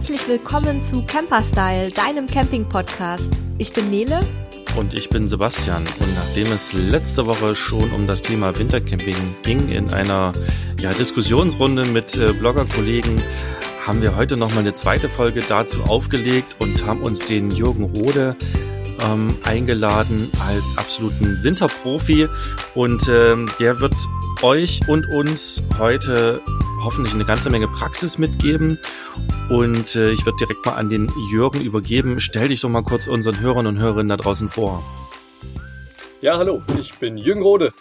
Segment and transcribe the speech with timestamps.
[0.00, 3.34] herzlich willkommen zu Camperstyle, deinem Camping-Podcast.
[3.58, 4.18] Ich bin Nele.
[4.74, 5.84] Und ich bin Sebastian.
[6.00, 10.32] Und nachdem es letzte Woche schon um das Thema Wintercamping ging, in einer
[10.80, 13.22] ja, Diskussionsrunde mit äh, Bloggerkollegen,
[13.86, 18.36] haben wir heute nochmal eine zweite Folge dazu aufgelegt und haben uns den Jürgen Rode
[19.02, 22.26] ähm, eingeladen als absoluten Winterprofi.
[22.74, 23.96] Und ähm, der wird
[24.40, 26.40] euch und uns heute
[26.82, 28.78] hoffentlich eine ganze Menge Praxis mitgeben.
[29.48, 32.20] Und äh, ich würde direkt mal an den Jürgen übergeben.
[32.20, 34.82] Stell dich doch mal kurz unseren Hörern und Hörerinnen da draußen vor.
[36.20, 37.72] Ja, hallo, ich bin Jürgen Rode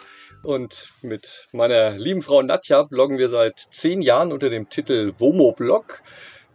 [0.44, 5.52] und mit meiner lieben Frau Nadja bloggen wir seit zehn Jahren unter dem Titel Womo
[5.52, 6.02] Blog.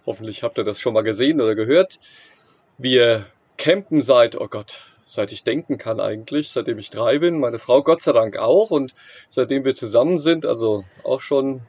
[0.06, 1.98] Hoffentlich habt ihr das schon mal gesehen oder gehört.
[2.78, 3.26] Wir
[3.58, 7.38] campen seit, oh Gott, seit ich denken kann eigentlich, seitdem ich drei bin.
[7.38, 8.94] Meine Frau Gott sei Dank auch und
[9.28, 11.60] seitdem wir zusammen sind, also auch schon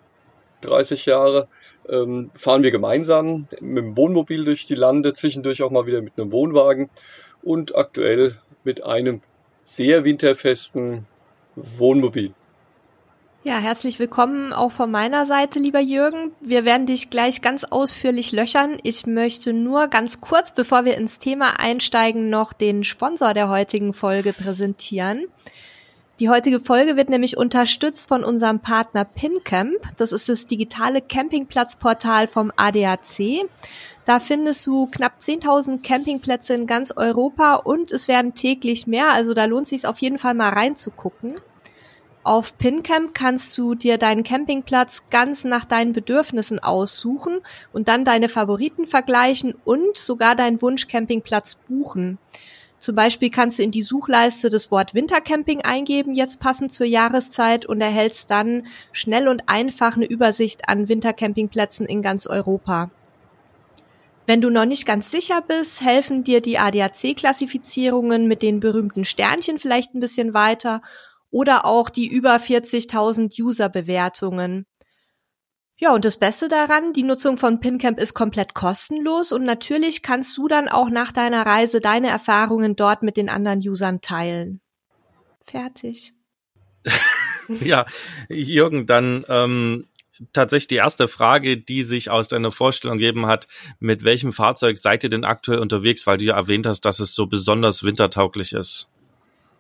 [0.66, 1.47] 30 Jahre,
[1.88, 6.13] ähm, fahren wir gemeinsam mit dem Wohnmobil durch die Lande, zwischendurch auch mal wieder mit
[6.17, 6.89] einem Wohnwagen
[7.44, 9.22] und aktuell mit einem
[9.63, 11.05] sehr winterfesten
[11.55, 12.33] Wohnmobil.
[13.45, 16.31] Ja, herzlich willkommen auch von meiner Seite, lieber Jürgen.
[16.41, 18.79] Wir werden dich gleich ganz ausführlich löchern.
[18.81, 23.94] Ich möchte nur ganz kurz, bevor wir ins Thema einsteigen, noch den Sponsor der heutigen
[23.94, 25.27] Folge präsentieren.
[26.21, 29.81] Die heutige Folge wird nämlich unterstützt von unserem Partner PinCamp.
[29.97, 33.49] Das ist das digitale Campingplatzportal vom ADAC.
[34.05, 39.11] Da findest du knapp 10.000 Campingplätze in ganz Europa und es werden täglich mehr.
[39.11, 41.35] Also da lohnt es sich auf jeden Fall mal reinzugucken.
[42.23, 47.41] Auf PinCamp kannst du dir deinen Campingplatz ganz nach deinen Bedürfnissen aussuchen
[47.73, 52.19] und dann deine Favoriten vergleichen und sogar deinen Wunschcampingplatz buchen.
[52.78, 57.66] Zum Beispiel kannst du in die Suchleiste das Wort Wintercamping eingeben, jetzt passend zur Jahreszeit
[57.66, 62.91] und erhältst dann schnell und einfach eine Übersicht an Wintercampingplätzen in ganz Europa.
[64.28, 69.59] Wenn du noch nicht ganz sicher bist, helfen dir die ADAC-Klassifizierungen mit den berühmten Sternchen
[69.59, 70.81] vielleicht ein bisschen weiter
[71.30, 74.66] oder auch die über 40.000 User-Bewertungen.
[75.78, 80.38] Ja, und das Beste daran, die Nutzung von PinCamp ist komplett kostenlos und natürlich kannst
[80.38, 84.62] du dann auch nach deiner Reise deine Erfahrungen dort mit den anderen Usern teilen.
[85.44, 86.14] Fertig.
[87.59, 87.85] ja,
[88.30, 89.85] Jürgen, dann ähm,
[90.31, 93.47] tatsächlich die erste Frage, die sich aus deiner Vorstellung gegeben hat,
[93.80, 97.16] mit welchem Fahrzeug seid ihr denn aktuell unterwegs, weil du ja erwähnt hast, dass es
[97.16, 98.90] so besonders wintertauglich ist?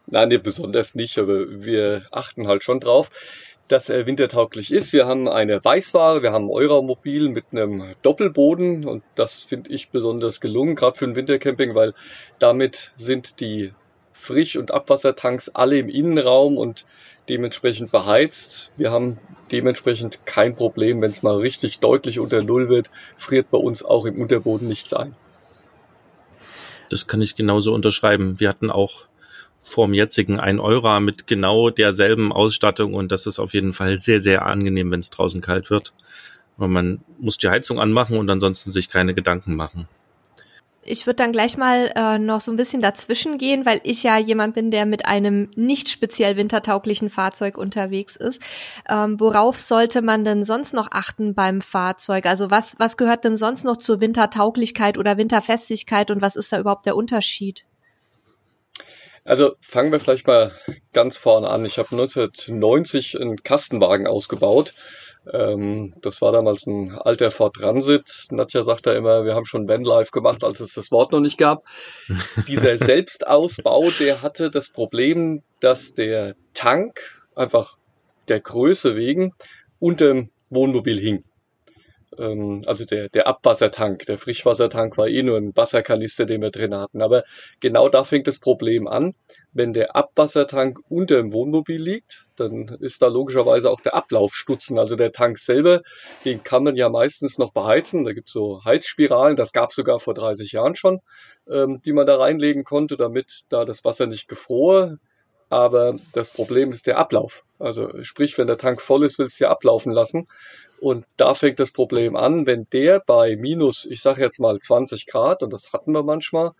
[0.07, 3.09] Nein, nicht besonders nicht, aber wir achten halt schon drauf
[3.67, 4.93] dass er wintertauglich ist.
[4.93, 10.39] Wir haben eine Weißware, wir haben Euromobil mit einem Doppelboden und das finde ich besonders
[10.39, 11.93] gelungen, gerade für ein Wintercamping, weil
[12.39, 13.73] damit sind die
[14.13, 16.85] Frisch- und Abwassertanks alle im Innenraum und
[17.27, 18.73] dementsprechend beheizt.
[18.77, 19.19] Wir haben
[19.51, 24.05] dementsprechend kein Problem, wenn es mal richtig deutlich unter Null wird, friert bei uns auch
[24.05, 25.15] im Unterboden nichts ein.
[26.89, 28.39] Das kann ich genauso unterschreiben.
[28.39, 29.05] Wir hatten auch
[29.65, 34.21] vorm jetzigen 1 Euro mit genau derselben Ausstattung und das ist auf jeden Fall sehr,
[34.21, 35.91] sehr angenehm, wenn es draußen kalt wird.
[36.55, 39.87] Aber man muss die Heizung anmachen und ansonsten sich keine Gedanken machen.
[40.87, 44.19] Ich würde dann gleich mal äh, noch so ein bisschen dazwischen gehen, weil ich ja
[44.19, 48.39] jemand bin, der mit einem nicht speziell wintertauglichen Fahrzeug unterwegs ist.
[48.87, 52.27] Ähm, worauf sollte man denn sonst noch achten beim Fahrzeug?
[52.27, 56.59] Also was, was gehört denn sonst noch zur Wintertauglichkeit oder Winterfestigkeit und was ist da
[56.59, 57.65] überhaupt der Unterschied?
[59.25, 60.51] Also fangen wir vielleicht mal
[60.93, 61.65] ganz vorne an.
[61.65, 64.75] Ich habe 1990 einen Kastenwagen ausgebaut.
[65.33, 68.27] Ähm, das war damals ein alter Ford Transit.
[68.29, 71.39] Nadja sagt da immer, wir haben schon Vanlife gemacht, als es das Wort noch nicht
[71.39, 71.65] gab.
[72.47, 76.99] Dieser Selbstausbau, der hatte das Problem, dass der Tank
[77.33, 77.77] einfach
[78.27, 79.33] der Größe wegen
[79.79, 81.23] unterm Wohnmobil hing
[82.17, 87.01] also der, der Abwassertank, der Frischwassertank war eh nur ein Wasserkanister, den wir drin hatten.
[87.01, 87.23] Aber
[87.59, 89.13] genau da fängt das Problem an.
[89.53, 94.77] Wenn der Abwassertank unter dem Wohnmobil liegt, dann ist da logischerweise auch der Ablaufstutzen.
[94.77, 95.81] Also der Tank selber,
[96.25, 98.03] den kann man ja meistens noch beheizen.
[98.03, 100.99] Da gibt's so Heizspiralen, das gab's sogar vor 30 Jahren schon,
[101.49, 104.97] ähm, die man da reinlegen konnte, damit da das Wasser nicht gefror.
[105.49, 107.43] Aber das Problem ist der Ablauf.
[107.59, 110.25] Also sprich, wenn der Tank voll ist, willst du ja ablaufen lassen.
[110.79, 115.05] Und da fängt das Problem an, wenn der bei minus, ich sage jetzt mal 20
[115.07, 116.51] Grad, und das hatten wir manchmal,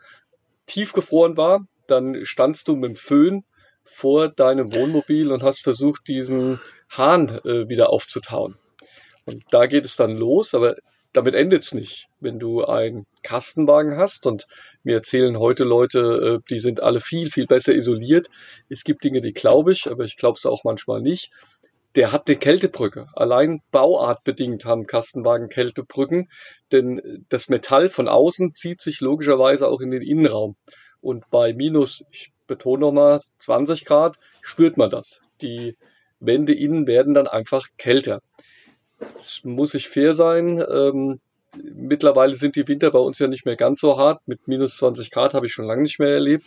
[0.65, 3.44] tiefgefroren war, dann standst du mit dem Föhn
[3.83, 6.59] vor deinem Wohnmobil und hast versucht, diesen
[6.89, 8.57] Hahn äh, wieder aufzutauen.
[9.25, 10.75] Und da geht es dann los, aber
[11.13, 12.07] damit endet es nicht.
[12.19, 14.45] Wenn du einen Kastenwagen hast und
[14.83, 18.27] mir erzählen heute Leute, äh, die sind alle viel, viel besser isoliert.
[18.69, 21.31] Es gibt Dinge, die glaube ich, aber ich glaube es auch manchmal nicht
[21.95, 23.07] der hat eine Kältebrücke.
[23.13, 26.30] Allein bauartbedingt haben Kastenwagen Kältebrücken,
[26.71, 30.56] denn das Metall von außen zieht sich logischerweise auch in den Innenraum.
[31.01, 35.21] Und bei minus, ich betone nochmal, 20 Grad spürt man das.
[35.42, 35.77] Die
[36.19, 38.21] Wände innen werden dann einfach kälter.
[39.00, 40.63] Das muss ich fair sein.
[40.69, 41.19] Ähm,
[41.74, 44.21] mittlerweile sind die Winter bei uns ja nicht mehr ganz so hart.
[44.25, 46.45] Mit minus 20 Grad habe ich schon lange nicht mehr erlebt.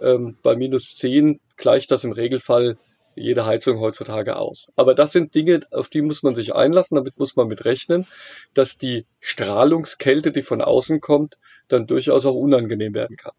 [0.00, 2.76] Ähm, bei minus 10 gleicht das im Regelfall
[3.14, 4.68] jede Heizung heutzutage aus.
[4.76, 8.06] Aber das sind Dinge, auf die muss man sich einlassen, damit muss man mit rechnen,
[8.54, 13.32] dass die Strahlungskälte, die von außen kommt, dann durchaus auch unangenehm werden kann.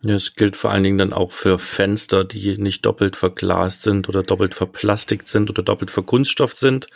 [0.00, 4.08] Ja, es gilt vor allen Dingen dann auch für Fenster, die nicht doppelt verglast sind
[4.08, 6.86] oder doppelt verplastigt sind oder doppelt verkunststofft sind,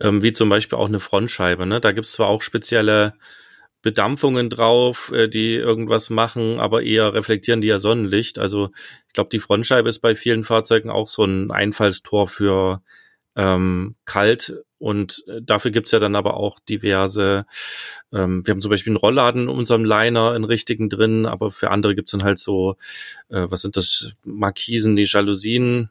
[0.00, 1.64] ähm, wie zum Beispiel auch eine Frontscheibe.
[1.64, 1.80] Ne?
[1.80, 3.14] Da gibt es zwar auch spezielle
[3.82, 8.38] Bedampfungen drauf, äh, die irgendwas machen, aber eher reflektieren die ja Sonnenlicht.
[8.38, 8.70] Also
[9.08, 12.82] ich glaube, die Frontscheibe ist bei vielen Fahrzeugen auch so ein Einfallstor für
[13.36, 17.46] ähm, kalt und äh, dafür gibt's ja dann aber auch diverse,
[18.12, 21.70] ähm, wir haben zum Beispiel einen Rollladen in unserem Liner, einen richtigen drin, aber für
[21.70, 22.76] andere gibt's dann halt so,
[23.28, 25.90] äh, was sind das, Markisen, die Jalousien,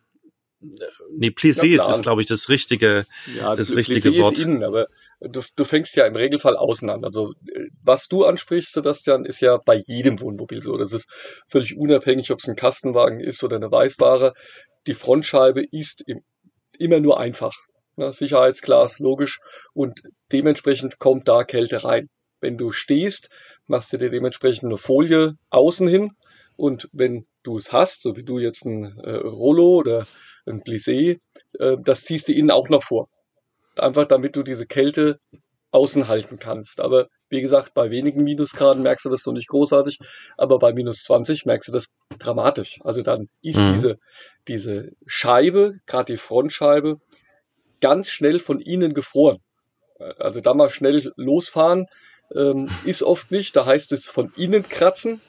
[0.61, 0.65] äh,
[1.11, 3.05] Nee, Plissés ist, glaube ich, das richtige,
[3.37, 4.37] ja, das richtige Wort.
[4.37, 4.87] Ist innen, aber
[5.21, 7.03] du, du fängst ja im Regelfall außen an.
[7.03, 7.33] Also
[7.83, 10.77] was du ansprichst, Sebastian, ist ja bei jedem Wohnmobil so.
[10.77, 11.09] Das ist
[11.47, 14.33] völlig unabhängig, ob es ein Kastenwagen ist oder eine Weißware.
[14.87, 16.23] Die Frontscheibe ist im,
[16.77, 17.55] immer nur einfach.
[17.97, 19.39] Ja, Sicherheitsglas, logisch.
[19.73, 20.01] Und
[20.31, 22.07] dementsprechend kommt da Kälte rein.
[22.39, 23.29] Wenn du stehst,
[23.67, 26.11] machst du dir dementsprechend eine Folie außen hin.
[26.55, 30.07] Und wenn du es hast, so wie du jetzt ein äh, Rollo oder
[30.45, 31.19] ein Plissé,
[31.59, 33.09] äh, das ziehst du innen auch noch vor.
[33.79, 35.19] Einfach damit du diese Kälte
[35.71, 36.81] außen halten kannst.
[36.81, 39.99] Aber wie gesagt, bei wenigen Minusgraden merkst du das noch nicht großartig,
[40.37, 42.79] aber bei minus 20 merkst du das dramatisch.
[42.83, 43.73] Also dann ist mhm.
[43.73, 43.99] diese,
[44.47, 46.99] diese Scheibe, gerade die Frontscheibe,
[47.81, 49.37] ganz schnell von innen gefroren.
[50.17, 51.87] Also da mal schnell losfahren
[52.35, 53.55] ähm, ist oft nicht.
[53.55, 55.21] Da heißt es von innen kratzen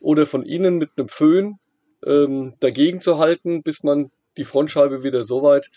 [0.00, 1.58] oder von innen mit einem Föhn
[2.04, 5.70] ähm, dagegen zu halten, bis man die Frontscheibe wieder so weit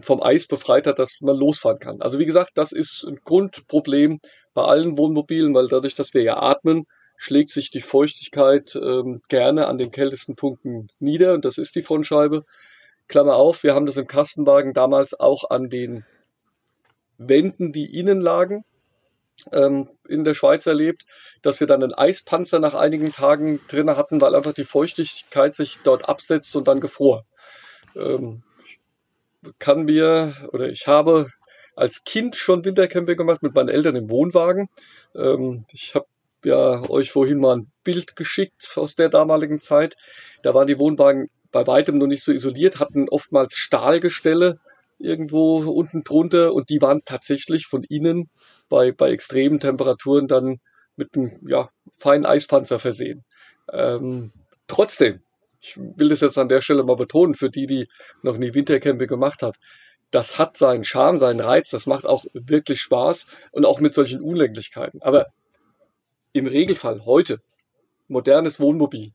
[0.00, 2.02] vom Eis befreit hat, dass man losfahren kann.
[2.02, 4.20] Also wie gesagt, das ist ein Grundproblem
[4.52, 6.86] bei allen Wohnmobilen, weil dadurch, dass wir ja atmen,
[7.16, 11.82] schlägt sich die Feuchtigkeit ähm, gerne an den kältesten Punkten nieder und das ist die
[11.82, 12.44] Frontscheibe.
[13.08, 16.04] Klammer auf, wir haben das im Kastenwagen damals auch an den
[17.18, 18.64] Wänden, die innen lagen,
[19.52, 21.04] ähm, in der Schweiz erlebt,
[21.42, 25.78] dass wir dann einen Eispanzer nach einigen Tagen drin hatten, weil einfach die Feuchtigkeit sich
[25.84, 27.26] dort absetzt und dann gefror.
[27.94, 28.42] Ähm,
[29.58, 31.28] kann mir oder ich habe
[31.76, 34.68] als Kind schon Wintercamping gemacht mit meinen Eltern im Wohnwagen.
[35.14, 36.06] Ähm, ich habe
[36.44, 39.96] ja euch vorhin mal ein Bild geschickt aus der damaligen Zeit.
[40.42, 44.58] Da waren die Wohnwagen bei weitem noch nicht so isoliert, hatten oftmals Stahlgestelle
[44.98, 48.28] irgendwo unten drunter und die waren tatsächlich von innen
[48.68, 50.60] bei, bei extremen Temperaturen dann
[50.96, 53.24] mit einem ja, feinen Eispanzer versehen.
[53.72, 54.32] Ähm,
[54.68, 55.22] trotzdem,
[55.60, 57.88] ich will das jetzt an der Stelle mal betonen, für die, die
[58.22, 59.56] noch nie Wintercamping gemacht hat.
[60.10, 64.22] Das hat seinen Charme, seinen Reiz, das macht auch wirklich Spaß und auch mit solchen
[64.22, 65.02] Unlänglichkeiten.
[65.02, 65.26] Aber
[66.32, 67.40] im Regelfall heute,
[68.08, 69.12] modernes Wohnmobil,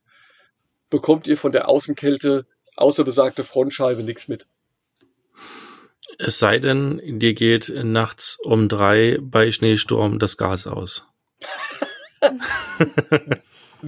[0.89, 2.45] bekommt ihr von der Außenkälte
[2.77, 4.48] außer besagte Frontscheibe nichts mit.
[6.17, 11.05] Es sei denn, dir geht nachts um drei bei Schneesturm das Gas aus.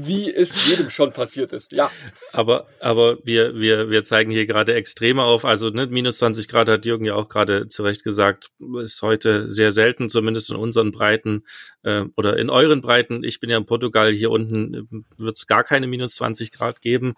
[0.06, 1.92] wie es jedem schon passiert ist, ja.
[2.32, 5.46] Aber, aber wir, wir, wir zeigen hier gerade Extreme auf.
[5.46, 8.52] Also ne, minus 20 Grad hat Jürgen ja auch gerade zu Recht gesagt,
[8.82, 11.44] ist heute sehr selten, zumindest in unseren Breiten
[11.84, 13.24] äh, oder in euren Breiten.
[13.24, 14.84] Ich bin ja in Portugal, hier unten äh,
[15.18, 17.16] wird es gar keine minus 20 Grad geben.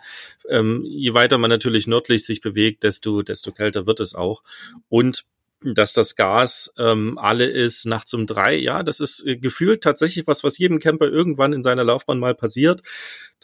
[0.49, 4.43] Ähm, je weiter man natürlich nördlich sich bewegt, desto, desto kälter wird es auch.
[4.87, 5.25] Und
[5.61, 8.55] dass das Gas ähm, alle ist nachts um drei.
[8.55, 12.35] Ja, das ist äh, gefühlt tatsächlich was, was jedem Camper irgendwann in seiner Laufbahn mal
[12.35, 12.81] passiert,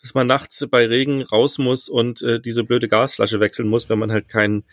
[0.02, 4.00] dass man nachts bei Regen raus muss und äh, diese blöde Gasflasche wechseln muss, wenn
[4.00, 4.64] man halt kein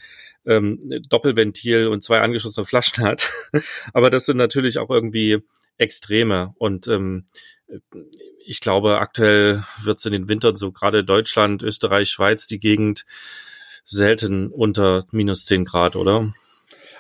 [0.47, 3.31] ähm, Doppelventil und zwei angeschlossene Flaschen hat.
[3.93, 5.39] Aber das sind natürlich auch irgendwie
[5.79, 7.27] Extreme und ähm,
[8.45, 13.05] ich glaube, aktuell wird es in den Wintern so gerade Deutschland, Österreich, Schweiz, die Gegend
[13.85, 16.33] selten unter minus zehn Grad, oder?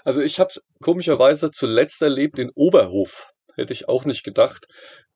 [0.04, 3.28] Also ich habe es komischerweise zuletzt erlebt in Oberhof.
[3.56, 4.66] Hätte ich auch nicht gedacht,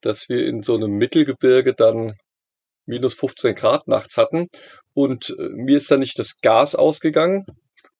[0.00, 2.14] dass wir in so einem Mittelgebirge dann
[2.86, 4.48] minus 15 Grad nachts hatten.
[4.94, 7.44] Und äh, mir ist da nicht das Gas ausgegangen.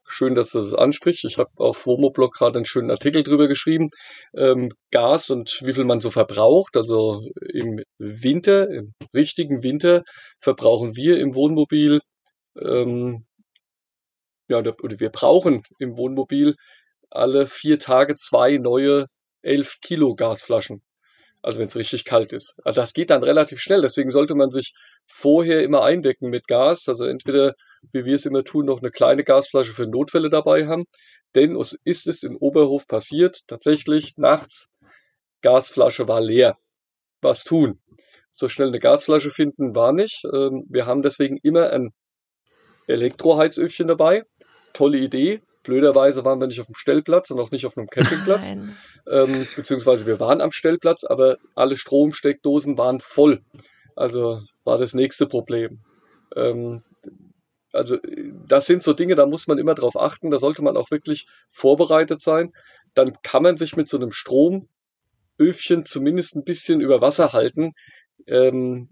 [0.08, 1.24] Schön, dass du das ansprichst.
[1.24, 3.90] Ich habe auf Womoblog gerade einen schönen Artikel drüber geschrieben.
[4.36, 6.76] Ähm, Gas und wie viel man so verbraucht.
[6.76, 7.20] Also
[7.52, 10.02] im Winter, im richtigen Winter,
[10.38, 12.00] verbrauchen wir im Wohnmobil
[12.60, 13.26] ähm,
[14.48, 16.54] ja, oder wir brauchen im Wohnmobil
[17.10, 19.06] alle vier Tage zwei neue
[19.42, 20.82] 11 Kilo Gasflaschen.
[21.42, 22.56] Also wenn es richtig kalt ist.
[22.64, 23.80] Also das geht dann relativ schnell.
[23.80, 24.72] Deswegen sollte man sich
[25.06, 26.88] vorher immer eindecken mit Gas.
[26.88, 27.54] Also entweder,
[27.92, 30.86] wie wir es immer tun, noch eine kleine Gasflasche für Notfälle dabei haben.
[31.36, 34.68] Denn es ist es in Oberhof passiert, tatsächlich nachts,
[35.42, 36.56] Gasflasche war leer.
[37.20, 37.80] Was tun?
[38.32, 40.24] So schnell eine Gasflasche finden war nicht.
[40.32, 41.90] Ähm, wir haben deswegen immer ein
[42.88, 44.24] Elektroheizöfchen dabei.
[44.76, 45.40] Tolle Idee.
[45.62, 48.52] Blöderweise waren wir nicht auf dem Stellplatz und auch nicht auf einem Campingplatz.
[49.08, 53.40] Ähm, beziehungsweise wir waren am Stellplatz, aber alle Stromsteckdosen waren voll.
[53.96, 55.78] Also war das nächste Problem.
[56.36, 56.82] Ähm,
[57.72, 57.96] also
[58.46, 61.26] das sind so Dinge, da muss man immer drauf achten, da sollte man auch wirklich
[61.48, 62.52] vorbereitet sein.
[62.94, 67.72] Dann kann man sich mit so einem Stromöfchen zumindest ein bisschen über Wasser halten.
[68.26, 68.90] Ähm,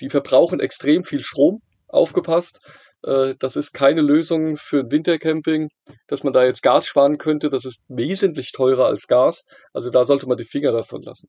[0.00, 2.60] die verbrauchen extrem viel Strom, aufgepasst.
[3.04, 5.68] Äh, das ist keine Lösung für ein Wintercamping,
[6.06, 7.50] dass man da jetzt Gas sparen könnte.
[7.50, 9.44] Das ist wesentlich teurer als Gas.
[9.72, 11.28] Also da sollte man die Finger davon lassen.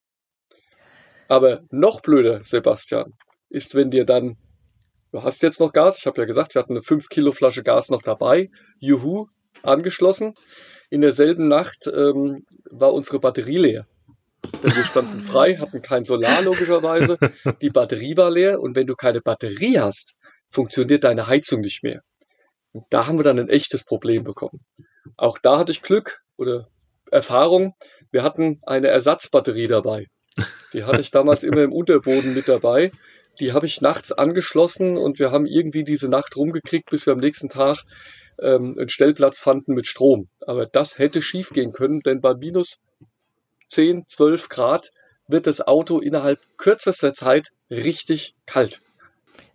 [1.27, 3.13] Aber noch blöder, Sebastian,
[3.50, 4.36] ist, wenn dir dann,
[5.12, 7.63] du hast jetzt noch Gas, ich habe ja gesagt, wir hatten eine 5 Kilo Flasche
[7.63, 8.50] Gas noch dabei,
[8.80, 9.27] juhu,
[9.63, 10.34] angeschlossen.
[10.89, 13.88] In derselben Nacht ähm, war unsere Batterie leer.
[14.62, 17.18] Denn wir standen frei, hatten kein Solar logischerweise.
[17.62, 20.13] Die Batterie war leer und wenn du keine Batterie hast,
[20.54, 22.02] funktioniert deine Heizung nicht mehr.
[22.72, 24.62] Und da haben wir dann ein echtes Problem bekommen.
[25.18, 26.68] Auch da hatte ich Glück oder
[27.12, 27.76] Erfahrung.
[28.12, 30.08] Wir hatten eine Ersatzbatterie dabei.
[30.74, 32.92] Die hatte ich damals immer im Unterboden mit dabei.
[33.40, 37.20] Die habe ich nachts angeschlossen und wir haben irgendwie diese Nacht rumgekriegt, bis wir am
[37.20, 37.78] nächsten Tag
[38.40, 40.30] ähm, einen Stellplatz fanden mit Strom.
[40.46, 42.82] Aber das hätte schief gehen können, denn bei minus
[43.70, 44.92] 10, 12 Grad
[45.28, 48.82] wird das Auto innerhalb kürzester Zeit richtig kalt.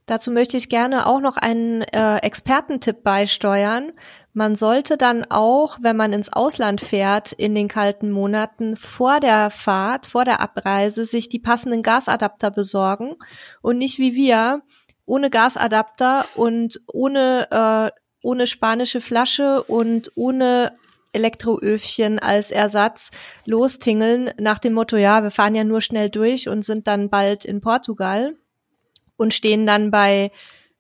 [0.09, 3.93] Dazu möchte ich gerne auch noch einen äh, Expertentipp beisteuern.
[4.33, 9.51] Man sollte dann auch, wenn man ins Ausland fährt in den kalten Monaten, vor der
[9.51, 13.17] Fahrt, vor der Abreise, sich die passenden Gasadapter besorgen
[13.61, 14.63] und nicht wie wir
[15.05, 17.91] ohne Gasadapter und ohne, äh,
[18.23, 20.73] ohne spanische Flasche und ohne
[21.13, 23.11] Elektroöfchen als Ersatz
[23.45, 27.45] lostingeln nach dem Motto, ja, wir fahren ja nur schnell durch und sind dann bald
[27.45, 28.37] in Portugal
[29.19, 30.31] und stehen dann bei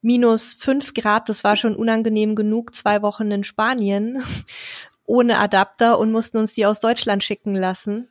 [0.01, 1.29] minus fünf Grad.
[1.29, 4.23] Das war schon unangenehm genug, zwei Wochen in Spanien
[5.05, 8.09] ohne Adapter und mussten uns die aus Deutschland schicken lassen.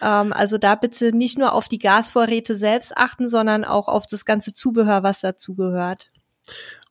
[0.00, 4.24] Ähm, also da bitte nicht nur auf die Gasvorräte selbst achten, sondern auch auf das
[4.24, 6.10] ganze Zubehör, was dazugehört.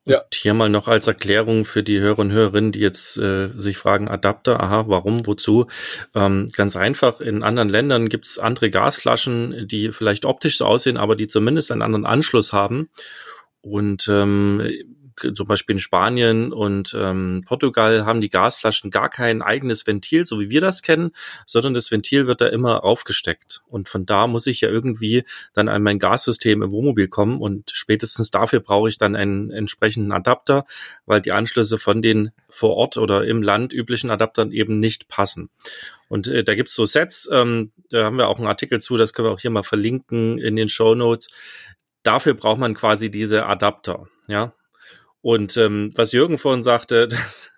[0.05, 0.19] Ja.
[0.19, 3.77] Und hier mal noch als Erklärung für die Hörer und Hörerinnen, die jetzt äh, sich
[3.77, 5.65] fragen, Adapter, aha, warum, wozu?
[6.13, 10.97] Ähm, ganz einfach, in anderen Ländern gibt es andere Gasflaschen, die vielleicht optisch so aussehen,
[10.97, 12.89] aber die zumindest einen anderen Anschluss haben.
[13.61, 14.61] Und ähm,
[15.33, 20.39] zum Beispiel in Spanien und ähm, Portugal haben die Gasflaschen gar kein eigenes Ventil, so
[20.39, 21.11] wie wir das kennen,
[21.45, 23.61] sondern das Ventil wird da immer aufgesteckt.
[23.67, 27.71] Und von da muss ich ja irgendwie dann an mein Gassystem im Wohnmobil kommen und
[27.71, 30.65] spätestens dafür brauche ich dann einen entsprechenden Adapter,
[31.05, 35.49] weil die Anschlüsse von den vor Ort oder im Land üblichen Adaptern eben nicht passen.
[36.07, 39.13] Und äh, da gibt's so Sets, ähm, da haben wir auch einen Artikel zu, das
[39.13, 41.27] können wir auch hier mal verlinken in den Show Notes.
[42.03, 44.53] Dafür braucht man quasi diese Adapter, ja.
[45.25, 47.51] Und ähm, was Jürgen vorhin sagte, das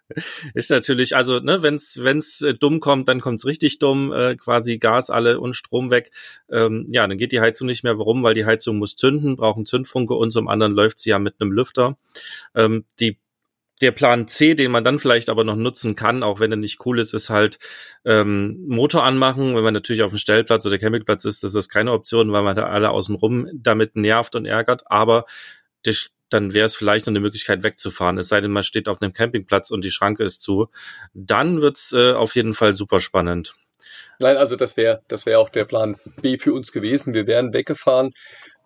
[0.53, 4.77] ist natürlich, also ne, wenn's wenn's äh, dumm kommt, dann kommt's richtig dumm, äh, quasi
[4.77, 6.12] Gas alle und Strom weg.
[6.50, 8.00] Ähm, ja, dann geht die Heizung nicht mehr.
[8.00, 8.24] Warum?
[8.24, 11.41] Weil die Heizung muss zünden, braucht einen Zündfunke und zum anderen läuft sie ja mit
[11.41, 11.97] einem Lüfter.
[12.55, 13.17] Ähm, die
[13.81, 16.86] der Plan C, den man dann vielleicht aber noch nutzen kann, auch wenn er nicht
[16.86, 17.59] cool ist, ist halt
[18.05, 19.57] ähm, Motor anmachen.
[19.57, 22.55] Wenn man natürlich auf dem Stellplatz oder Campingplatz ist, ist das keine Option, weil man
[22.55, 24.89] da alle außenrum damit nervt und ärgert.
[24.89, 25.25] Aber
[25.86, 25.93] der
[26.29, 28.17] dann wäre es vielleicht noch eine Möglichkeit wegzufahren.
[28.17, 30.67] Es sei denn, man steht auf einem Campingplatz und die Schranke ist zu.
[31.13, 33.55] Dann wird's äh, auf jeden Fall super spannend.
[34.19, 37.13] Nein, also das wäre das wäre auch der Plan B für uns gewesen.
[37.13, 38.13] Wir wären weggefahren.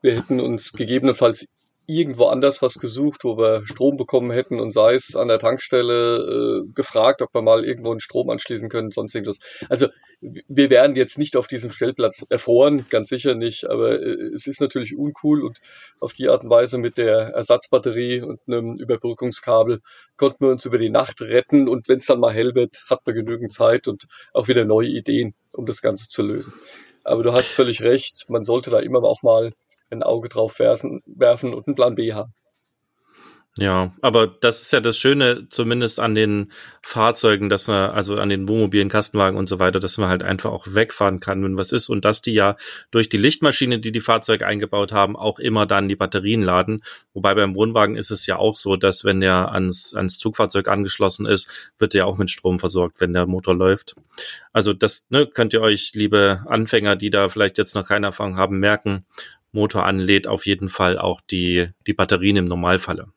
[0.01, 1.47] Wir hätten uns gegebenenfalls
[1.91, 6.63] irgendwo anders was gesucht, wo wir Strom bekommen hätten und sei es an der Tankstelle
[6.65, 9.39] äh, gefragt, ob wir mal irgendwo einen Strom anschließen können, sonst irgendwas.
[9.69, 9.87] Also
[10.21, 14.61] wir wären jetzt nicht auf diesem Stellplatz erfroren, ganz sicher nicht, aber äh, es ist
[14.61, 15.59] natürlich uncool und
[15.99, 19.79] auf die Art und Weise mit der Ersatzbatterie und einem Überbrückungskabel
[20.17, 23.05] konnten wir uns über die Nacht retten und wenn es dann mal hell wird, hat
[23.05, 26.53] man genügend Zeit und auch wieder neue Ideen, um das Ganze zu lösen.
[27.03, 29.53] Aber du hast völlig recht, man sollte da immer auch mal
[29.91, 32.33] ein Auge drauf werfen, werfen und einen Plan B haben.
[33.57, 38.29] Ja, aber das ist ja das Schöne, zumindest an den Fahrzeugen, dass man, also an
[38.29, 41.73] den Wohnmobilen, Kastenwagen und so weiter, dass man halt einfach auch wegfahren kann, wenn was
[41.73, 42.55] ist und dass die ja
[42.91, 46.81] durch die Lichtmaschine, die die Fahrzeuge eingebaut haben, auch immer dann die Batterien laden.
[47.13, 51.25] Wobei beim Wohnwagen ist es ja auch so, dass wenn der ans, ans Zugfahrzeug angeschlossen
[51.25, 53.95] ist, wird der auch mit Strom versorgt, wenn der Motor läuft.
[54.53, 58.37] Also das ne, könnt ihr euch, liebe Anfänger, die da vielleicht jetzt noch keine Erfahrung
[58.37, 59.05] haben, merken.
[59.51, 63.07] Motor anlädt auf jeden Fall auch die, die Batterien im Normalfalle.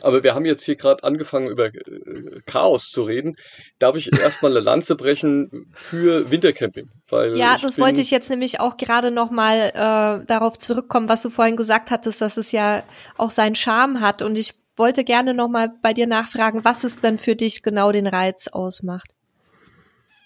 [0.00, 3.36] Aber wir haben jetzt hier gerade angefangen, über äh, Chaos zu reden.
[3.78, 6.90] Darf ich erstmal eine Lanze brechen für Wintercamping?
[7.08, 11.30] Weil ja, das wollte ich jetzt nämlich auch gerade nochmal äh, darauf zurückkommen, was du
[11.30, 12.82] vorhin gesagt hattest, dass es ja
[13.16, 14.22] auch seinen Charme hat.
[14.22, 18.06] Und ich wollte gerne nochmal bei dir nachfragen, was es denn für dich genau den
[18.06, 19.14] Reiz ausmacht.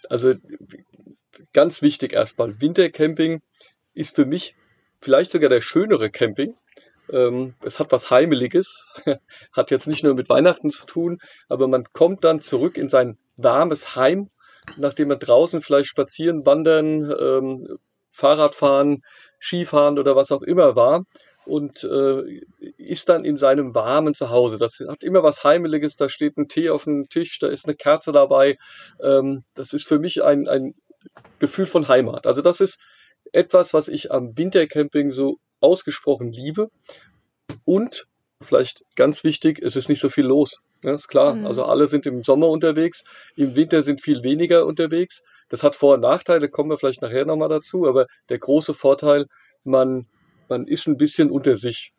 [0.08, 0.34] Also
[1.52, 3.40] ganz wichtig erstmal, Wintercamping
[3.92, 4.54] ist für mich
[5.06, 6.56] vielleicht sogar der schönere Camping,
[7.12, 8.84] ähm, es hat was Heimeliges,
[9.52, 13.16] hat jetzt nicht nur mit Weihnachten zu tun, aber man kommt dann zurück in sein
[13.36, 14.30] warmes Heim,
[14.76, 17.78] nachdem man draußen vielleicht spazieren, wandern, ähm,
[18.10, 19.02] Fahrrad fahren,
[19.40, 21.04] Skifahren oder was auch immer war
[21.44, 22.40] und äh,
[22.76, 24.58] ist dann in seinem warmen Zuhause.
[24.58, 27.76] Das hat immer was Heimeliges, da steht ein Tee auf dem Tisch, da ist eine
[27.76, 28.56] Kerze dabei.
[29.00, 30.74] Ähm, das ist für mich ein, ein
[31.38, 32.26] Gefühl von Heimat.
[32.26, 32.80] Also das ist
[33.32, 36.70] etwas, was ich am Wintercamping so ausgesprochen liebe.
[37.64, 38.06] Und
[38.42, 40.62] vielleicht ganz wichtig, es ist nicht so viel los.
[40.84, 41.34] Ja, ist klar.
[41.34, 41.46] Mhm.
[41.46, 43.04] Also alle sind im Sommer unterwegs,
[43.34, 45.22] im Winter sind viel weniger unterwegs.
[45.48, 49.26] Das hat Vor- und Nachteile, kommen wir vielleicht nachher nochmal dazu, aber der große Vorteil,
[49.64, 50.06] man,
[50.48, 51.92] man ist ein bisschen unter sich.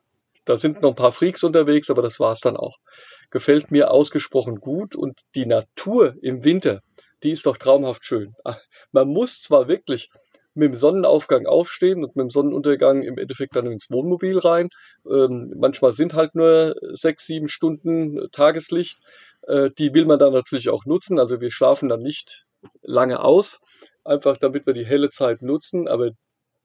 [0.46, 2.78] Da sind noch ein paar Freaks unterwegs, aber das war's dann auch.
[3.32, 6.82] Gefällt mir ausgesprochen gut und die Natur im Winter,
[7.24, 8.36] die ist doch traumhaft schön.
[8.92, 10.10] Man muss zwar wirklich
[10.58, 14.70] mit dem Sonnenaufgang aufstehen und mit dem Sonnenuntergang im Endeffekt dann ins Wohnmobil rein.
[15.10, 19.00] Ähm, manchmal sind halt nur sechs, sieben Stunden Tageslicht.
[19.44, 21.20] Äh, die will man dann natürlich auch nutzen.
[21.20, 22.46] Also wir schlafen dann nicht
[22.82, 23.60] lange aus,
[24.04, 25.88] einfach damit wir die helle Zeit nutzen.
[25.88, 26.12] Aber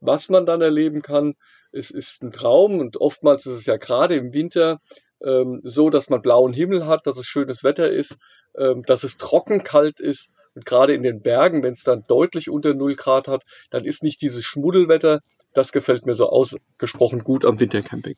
[0.01, 1.35] was man dann erleben kann,
[1.71, 4.79] es ist ein Traum und oftmals ist es ja gerade im Winter
[5.25, 8.17] ähm, so, dass man blauen Himmel hat, dass es schönes Wetter ist,
[8.57, 12.51] ähm, dass es trocken kalt ist und gerade in den Bergen, wenn es dann deutlich
[12.51, 15.21] unter 0 Grad hat, dann ist nicht dieses Schmuddelwetter.
[15.55, 18.17] Das gefällt mir so ausgesprochen gut am Wintercamping.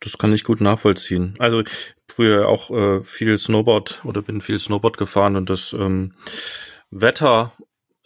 [0.00, 1.34] Das kann ich gut nachvollziehen.
[1.38, 1.62] Also
[2.08, 6.14] früher auch äh, viel Snowboard oder bin viel Snowboard gefahren und das ähm,
[6.90, 7.52] Wetter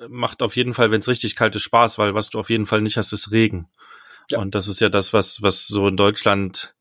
[0.09, 2.67] macht auf jeden Fall, wenn es richtig kalt ist, Spaß, weil was du auf jeden
[2.67, 3.69] Fall nicht hast, ist Regen.
[4.31, 4.39] Ja.
[4.41, 6.75] Und das ist ja das, was, was so in Deutschland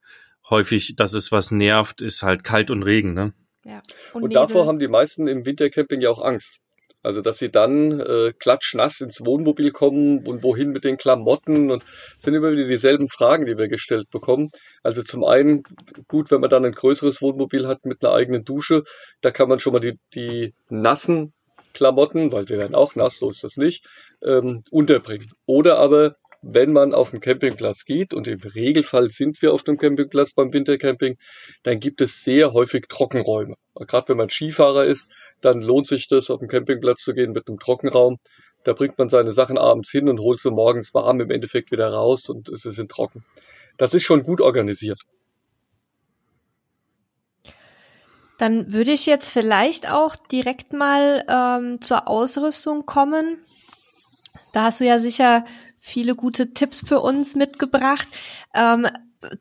[0.50, 3.34] häufig, das ist, was nervt, ist halt kalt und Regen, ne?
[3.65, 3.82] Ja.
[4.13, 6.60] Und, und davor haben die meisten im Wintercamping ja auch Angst.
[7.04, 11.84] Also, dass sie dann äh, klatschnass ins Wohnmobil kommen und wohin mit den Klamotten und
[12.17, 14.52] sind immer wieder dieselben Fragen, die wir gestellt bekommen.
[14.84, 15.63] Also zum einen
[16.08, 18.84] gut, wenn man dann ein größeres Wohnmobil hat mit einer eigenen Dusche,
[19.21, 21.34] da kann man schon mal die, die nassen
[21.74, 23.88] Klamotten, weil wir werden auch nass, so ist das nicht,
[24.24, 25.32] ähm, unterbringen.
[25.45, 29.78] Oder aber wenn man auf den Campingplatz geht, und im Regelfall sind wir auf dem
[29.78, 31.18] Campingplatz beim Wintercamping,
[31.64, 33.56] dann gibt es sehr häufig Trockenräume.
[33.76, 37.48] Gerade wenn man Skifahrer ist, dann lohnt sich das, auf den Campingplatz zu gehen mit
[37.48, 38.18] einem Trockenraum.
[38.64, 41.90] Da bringt man seine Sachen abends hin und holt sie morgens warm im Endeffekt wieder
[41.90, 43.24] raus und es ist in trocken.
[43.78, 45.00] Das ist schon gut organisiert.
[48.38, 53.38] Dann würde ich jetzt vielleicht auch direkt mal ähm, zur Ausrüstung kommen.
[54.54, 55.46] Da hast du ja sicher
[55.82, 58.08] viele gute Tipps für uns mitgebracht.
[58.54, 58.88] Ähm,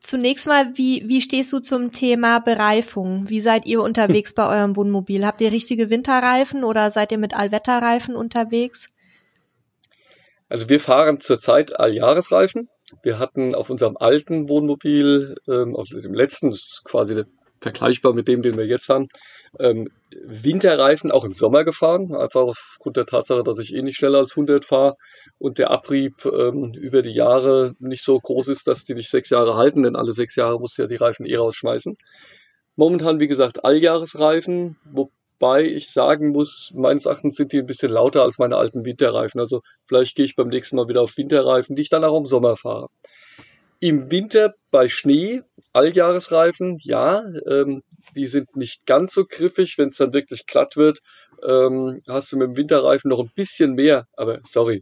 [0.01, 3.29] zunächst mal, wie, wie stehst du zum Thema Bereifung?
[3.29, 5.25] Wie seid ihr unterwegs bei eurem Wohnmobil?
[5.25, 8.87] Habt ihr richtige Winterreifen oder seid ihr mit Allwetterreifen unterwegs?
[10.49, 12.67] Also wir fahren zurzeit Alljahresreifen.
[13.03, 17.23] Wir hatten auf unserem alten Wohnmobil, ähm, auf dem letzten, das ist quasi
[17.61, 19.07] vergleichbar mit dem, den wir jetzt haben,
[19.59, 19.89] ähm,
[20.25, 24.31] Winterreifen auch im Sommer gefahren, einfach aufgrund der Tatsache, dass ich eh nicht schneller als
[24.31, 24.95] 100 fahre
[25.39, 29.29] und der Abrieb ähm, über die Jahre nicht so groß ist, dass die nicht sechs
[29.29, 31.95] Jahre halten, denn alle sechs Jahre muss ja die Reifen eh rausschmeißen.
[32.75, 38.23] Momentan, wie gesagt, Alljahresreifen, wobei ich sagen muss, meines Erachtens sind die ein bisschen lauter
[38.23, 39.41] als meine alten Winterreifen.
[39.41, 42.25] Also vielleicht gehe ich beim nächsten Mal wieder auf Winterreifen, die ich dann auch im
[42.25, 42.87] Sommer fahre.
[43.79, 45.41] Im Winter bei Schnee,
[45.73, 47.81] Alljahresreifen, ja, ähm,
[48.15, 49.77] die sind nicht ganz so griffig.
[49.77, 50.99] Wenn es dann wirklich glatt wird,
[51.47, 54.07] ähm, hast du mit dem Winterreifen noch ein bisschen mehr.
[54.15, 54.81] Aber sorry,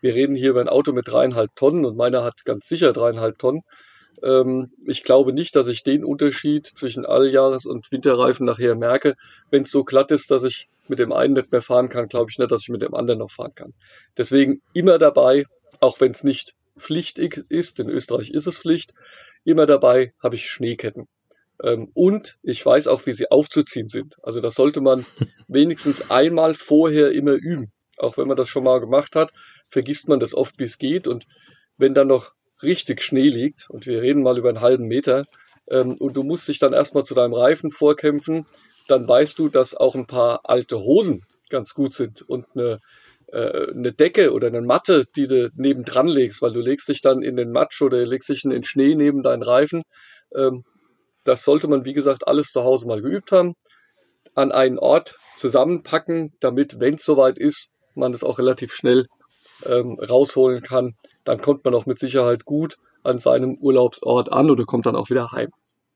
[0.00, 3.38] wir reden hier über ein Auto mit dreieinhalb Tonnen und meiner hat ganz sicher dreieinhalb
[3.38, 3.62] Tonnen.
[4.22, 9.14] Ähm, ich glaube nicht, dass ich den Unterschied zwischen Alljahres- und Winterreifen nachher merke.
[9.50, 12.30] Wenn es so glatt ist, dass ich mit dem einen nicht mehr fahren kann, glaube
[12.30, 13.74] ich nicht, dass ich mit dem anderen noch fahren kann.
[14.16, 15.44] Deswegen immer dabei,
[15.80, 18.92] auch wenn es nicht Pflicht ist, in Österreich ist es Pflicht,
[19.44, 21.08] immer dabei habe ich Schneeketten.
[21.62, 24.16] Ähm, und ich weiß auch, wie sie aufzuziehen sind.
[24.22, 25.04] Also das sollte man
[25.48, 27.72] wenigstens einmal vorher immer üben.
[27.98, 29.32] Auch wenn man das schon mal gemacht hat,
[29.68, 31.08] vergisst man das oft, wie es geht.
[31.08, 31.26] Und
[31.76, 35.24] wenn dann noch richtig Schnee liegt, und wir reden mal über einen halben Meter,
[35.70, 38.46] ähm, und du musst dich dann erstmal zu deinem Reifen vorkämpfen,
[38.86, 42.78] dann weißt du, dass auch ein paar alte Hosen ganz gut sind und eine,
[43.32, 47.22] äh, eine Decke oder eine Matte, die du nebendran legst, weil du legst dich dann
[47.22, 49.82] in den Matsch oder legst dich in den Schnee neben deinen Reifen.
[51.28, 53.54] Das sollte man, wie gesagt, alles zu Hause mal geübt haben,
[54.34, 59.06] an einen Ort zusammenpacken, damit, wenn es soweit ist, man das auch relativ schnell
[59.66, 60.94] ähm, rausholen kann.
[61.24, 65.10] Dann kommt man auch mit Sicherheit gut an seinem Urlaubsort an oder kommt dann auch
[65.10, 65.50] wieder heim.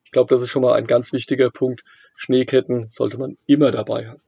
[0.04, 1.82] Ich glaube, das ist schon mal ein ganz wichtiger Punkt.
[2.14, 4.20] Schneeketten sollte man immer dabei haben.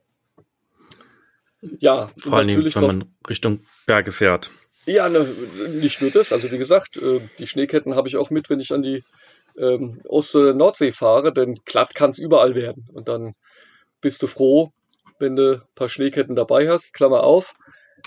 [1.79, 4.49] Ja, vor allem, wenn man Richtung Berge fährt.
[4.87, 5.27] Ja, ne,
[5.69, 6.33] nicht nur das.
[6.33, 9.03] Also wie gesagt, äh, die Schneeketten habe ich auch mit, wenn ich an die
[9.57, 12.87] ähm, Ost- oder Nordsee fahre, denn glatt kann es überall werden.
[12.93, 13.33] Und dann
[14.01, 14.69] bist du froh,
[15.19, 16.93] wenn du ein paar Schneeketten dabei hast.
[16.93, 17.53] Klammer auf.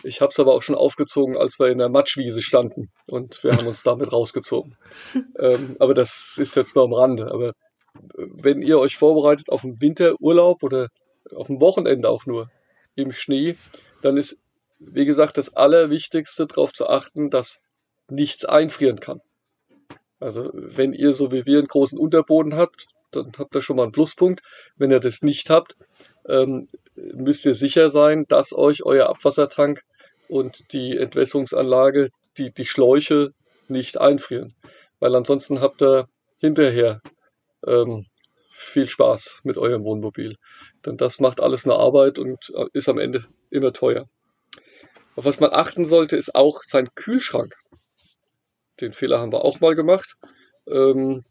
[0.04, 3.56] Ich habe es aber auch schon aufgezogen, als wir in der Matschwiese standen und wir
[3.56, 4.76] haben uns damit rausgezogen.
[5.38, 7.30] Ähm, aber das ist jetzt nur am Rande.
[7.30, 7.52] Aber
[8.16, 10.88] wenn ihr euch vorbereitet auf einen Winterurlaub oder
[11.34, 12.50] auf ein Wochenende auch nur
[12.96, 13.56] im Schnee,
[14.02, 14.38] dann ist,
[14.78, 17.60] wie gesagt, das Allerwichtigste darauf zu achten, dass
[18.08, 19.20] nichts einfrieren kann.
[20.20, 23.84] Also wenn ihr so wie wir einen großen Unterboden habt, dann habt ihr schon mal
[23.84, 24.42] einen Pluspunkt.
[24.76, 25.74] Wenn ihr das nicht habt,
[26.26, 29.82] ähm, müsst ihr sicher sein, dass euch euer Abwassertank
[30.28, 33.32] und die Entwässerungsanlage, die, die Schläuche
[33.68, 34.54] nicht einfrieren.
[35.00, 37.00] Weil ansonsten habt ihr hinterher
[37.66, 38.06] ähm,
[38.50, 40.36] viel Spaß mit eurem Wohnmobil.
[40.84, 44.08] Denn das macht alles eine Arbeit und äh, ist am Ende immer teuer.
[45.16, 47.54] Auf was man achten sollte, ist auch sein Kühlschrank.
[48.80, 50.16] Den Fehler haben wir auch mal gemacht.
[50.68, 51.24] Ähm,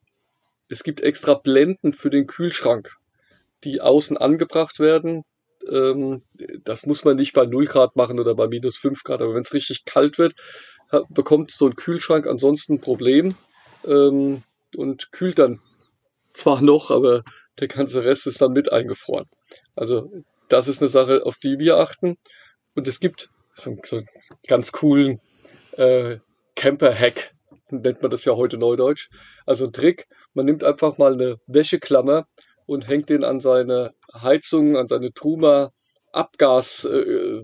[0.70, 2.96] es gibt extra Blenden für den Kühlschrank,
[3.64, 5.24] die außen angebracht werden.
[5.70, 6.24] Ähm,
[6.64, 9.42] das muss man nicht bei 0 Grad machen oder bei minus 5 Grad, aber wenn
[9.42, 10.34] es richtig kalt wird,
[11.10, 13.36] bekommt so ein Kühlschrank ansonsten ein Problem
[13.86, 14.44] ähm,
[14.76, 15.60] und kühlt dann
[16.34, 17.24] zwar noch, aber
[17.60, 19.26] der ganze Rest ist dann mit eingefroren.
[19.76, 20.10] Also
[20.50, 22.18] das ist eine Sache, auf die wir achten.
[22.76, 24.08] Und es gibt so einen
[24.48, 25.20] ganz coolen
[25.74, 26.18] äh,
[26.56, 27.34] Camper-Hack,
[27.70, 29.10] nennt man das ja heute Neudeutsch.
[29.46, 32.28] Also ein Trick, man nimmt einfach mal eine Wäscheklammer
[32.66, 35.72] und hängt den an seine Heizung, an seine Truma
[36.12, 37.44] Abgas, äh,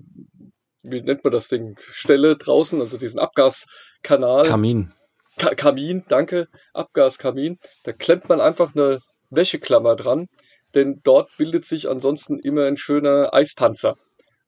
[0.83, 4.45] wie nennt man das Ding, Stelle draußen, also diesen Abgaskanal.
[4.45, 4.91] Kamin.
[5.37, 7.57] Ka Kamin, danke, Abgaskamin.
[7.83, 10.27] Da klemmt man einfach eine Wäscheklammer dran,
[10.75, 13.95] denn dort bildet sich ansonsten immer ein schöner Eispanzer.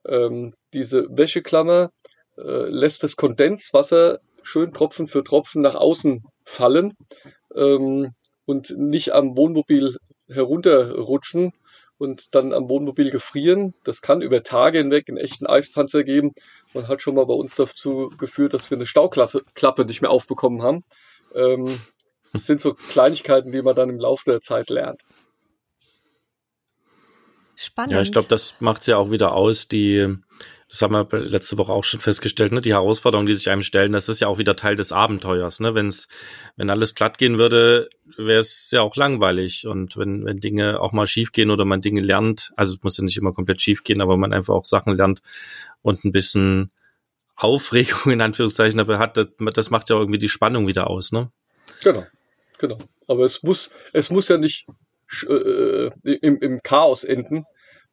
[0.07, 1.91] Ähm, diese Wäscheklammer
[2.37, 6.93] äh, lässt das Kondenswasser schön Tropfen für Tropfen nach außen fallen
[7.55, 8.11] ähm,
[8.45, 11.51] und nicht am Wohnmobil herunterrutschen
[11.97, 13.73] und dann am Wohnmobil gefrieren.
[13.83, 16.33] Das kann über Tage hinweg einen echten Eispanzer geben
[16.73, 20.61] und hat schon mal bei uns dazu geführt, dass wir eine Stauklappe nicht mehr aufbekommen
[20.61, 20.83] haben.
[21.33, 21.79] Ähm,
[22.33, 25.01] das sind so Kleinigkeiten, die man dann im Laufe der Zeit lernt.
[27.55, 27.93] Spannend.
[27.93, 30.17] Ja, ich glaube, das macht es ja auch wieder aus, die,
[30.69, 33.91] das haben wir letzte Woche auch schon festgestellt, ne, die Herausforderungen, die sich einem stellen,
[33.91, 36.07] das ist ja auch wieder Teil des Abenteuers, ne, wenn's,
[36.55, 40.91] wenn alles glatt gehen würde, wäre es ja auch langweilig und wenn, wenn Dinge auch
[40.91, 43.83] mal schief gehen oder man Dinge lernt, also es muss ja nicht immer komplett schief
[43.83, 45.21] gehen, aber man einfach auch Sachen lernt
[45.81, 46.71] und ein bisschen
[47.35, 51.31] Aufregung in Anführungszeichen dabei hat, das, das macht ja irgendwie die Spannung wieder aus, ne?
[51.83, 52.05] Genau.
[52.57, 52.77] Genau.
[53.07, 54.65] Aber es muss, es muss ja nicht
[55.27, 57.45] äh, im, im Chaos enden.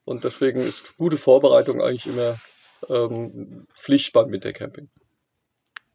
[0.05, 2.37] Und deswegen ist gute Vorbereitung eigentlich immer
[2.89, 4.89] ähm, Pflicht beim Wintercamping.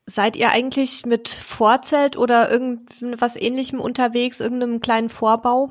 [0.07, 5.71] Seid ihr eigentlich mit Vorzelt oder irgendwas ähnlichem unterwegs, irgendeinem kleinen Vorbau?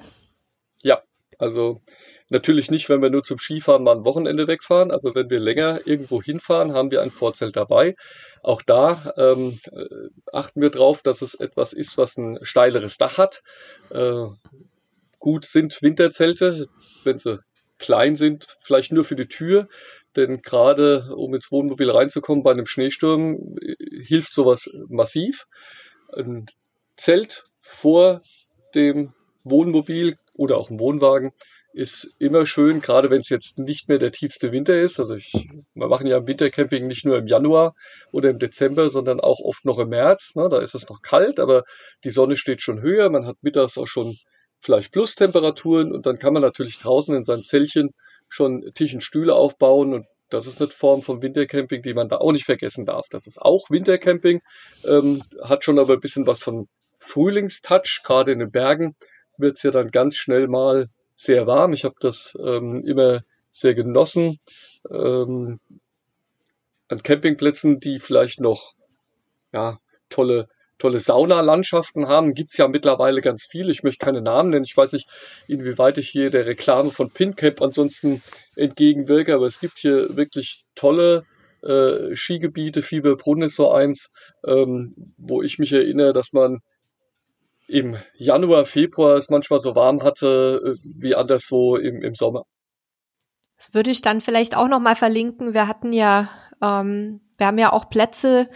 [0.84, 1.02] Ja,
[1.40, 1.82] also
[2.30, 5.80] Natürlich nicht, wenn wir nur zum Skifahren mal ein Wochenende wegfahren, aber wenn wir länger
[5.86, 7.96] irgendwo hinfahren, haben wir ein Vorzelt dabei.
[8.44, 9.86] Auch da ähm, äh,
[10.34, 13.44] achten wir drauf, dass es etwas ist, was ein steileres Dach hat.
[13.92, 14.26] Äh,
[15.20, 16.66] gut sind Winterzelte,
[17.06, 17.40] wenn sie
[17.80, 19.68] klein sind, vielleicht nur für die Tür,
[20.16, 25.46] denn gerade um ins Wohnmobil reinzukommen bei einem Schneesturm äh, hilft sowas massiv.
[26.16, 26.48] Ein
[26.96, 28.22] Zelt vor
[28.74, 29.14] dem
[29.44, 31.32] Wohnmobil oder auch ein Wohnwagen
[31.74, 35.00] ist immer schön, gerade wenn es jetzt nicht mehr der tiefste Winter ist.
[35.00, 37.76] Also ich, wir machen ja Wintercamping nicht nur im Januar
[38.12, 40.34] oder im Dezember, sondern auch oft noch im März.
[40.36, 40.50] Ne?
[40.50, 41.64] Da ist es noch kalt, aber
[42.04, 43.12] die Sonne steht schon höher.
[43.12, 44.18] Man hat mittags auch schon
[44.68, 47.90] vielleicht Plustemperaturen und dann kann man natürlich draußen in seinem Zellchen
[48.28, 52.18] schon Tisch und Stühle aufbauen und das ist eine Form von Wintercamping, die man da
[52.18, 53.08] auch nicht vergessen darf.
[53.10, 54.42] Das ist auch Wintercamping,
[54.86, 56.68] ähm, hat schon aber ein bisschen was von
[57.00, 58.02] Frühlingstouch.
[58.04, 58.98] Gerade in den Bergen
[59.38, 61.72] wird es ja dann ganz schnell mal sehr warm.
[61.72, 64.40] Ich habe das ähm, immer sehr genossen.
[64.92, 65.62] Ähm,
[66.90, 68.74] an Campingplätzen, die vielleicht noch
[69.54, 72.34] ja, tolle tolle Saunalandschaften haben.
[72.34, 73.72] Gibt's ja mittlerweile ganz viele.
[73.72, 74.66] Ich möchte keine Namen nennen.
[74.66, 75.10] Ich weiß nicht,
[75.48, 78.22] inwieweit ich hier der Reklame von PinCamp ansonsten
[78.56, 81.24] entgegenwirke, aber es gibt hier wirklich tolle
[81.64, 82.82] äh, Skigebiete.
[82.82, 84.10] Fieberbrunn ist so eins,
[84.46, 86.60] ähm, wo ich mich erinnere, dass man
[87.68, 92.44] im Januar, Februar es manchmal so warm hatte äh, wie anderswo im, im Sommer.
[93.58, 95.54] Das würde ich dann vielleicht auch noch mal verlinken.
[95.54, 96.30] Wir hatten ja,
[96.62, 98.50] ähm, wir haben ja auch Plätze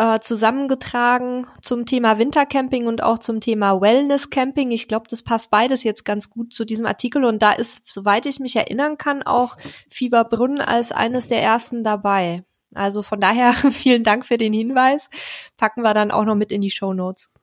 [0.00, 4.70] äh, zusammengetragen zum Thema Wintercamping und auch zum Thema Wellness-Camping.
[4.70, 8.24] Ich glaube, das passt beides jetzt ganz gut zu diesem Artikel und da ist, soweit
[8.24, 9.58] ich mich erinnern kann, auch
[9.90, 12.44] Fieberbrunn als eines der ersten dabei.
[12.74, 15.10] Also von daher vielen Dank für den Hinweis.
[15.58, 17.34] Packen wir dann auch noch mit in die Show Notes.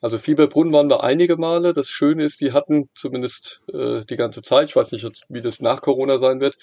[0.00, 1.72] Also Fieberbrunn waren wir einige Male.
[1.72, 5.60] Das Schöne ist, die hatten zumindest äh, die ganze Zeit, ich weiß nicht, wie das
[5.60, 6.58] nach Corona sein wird,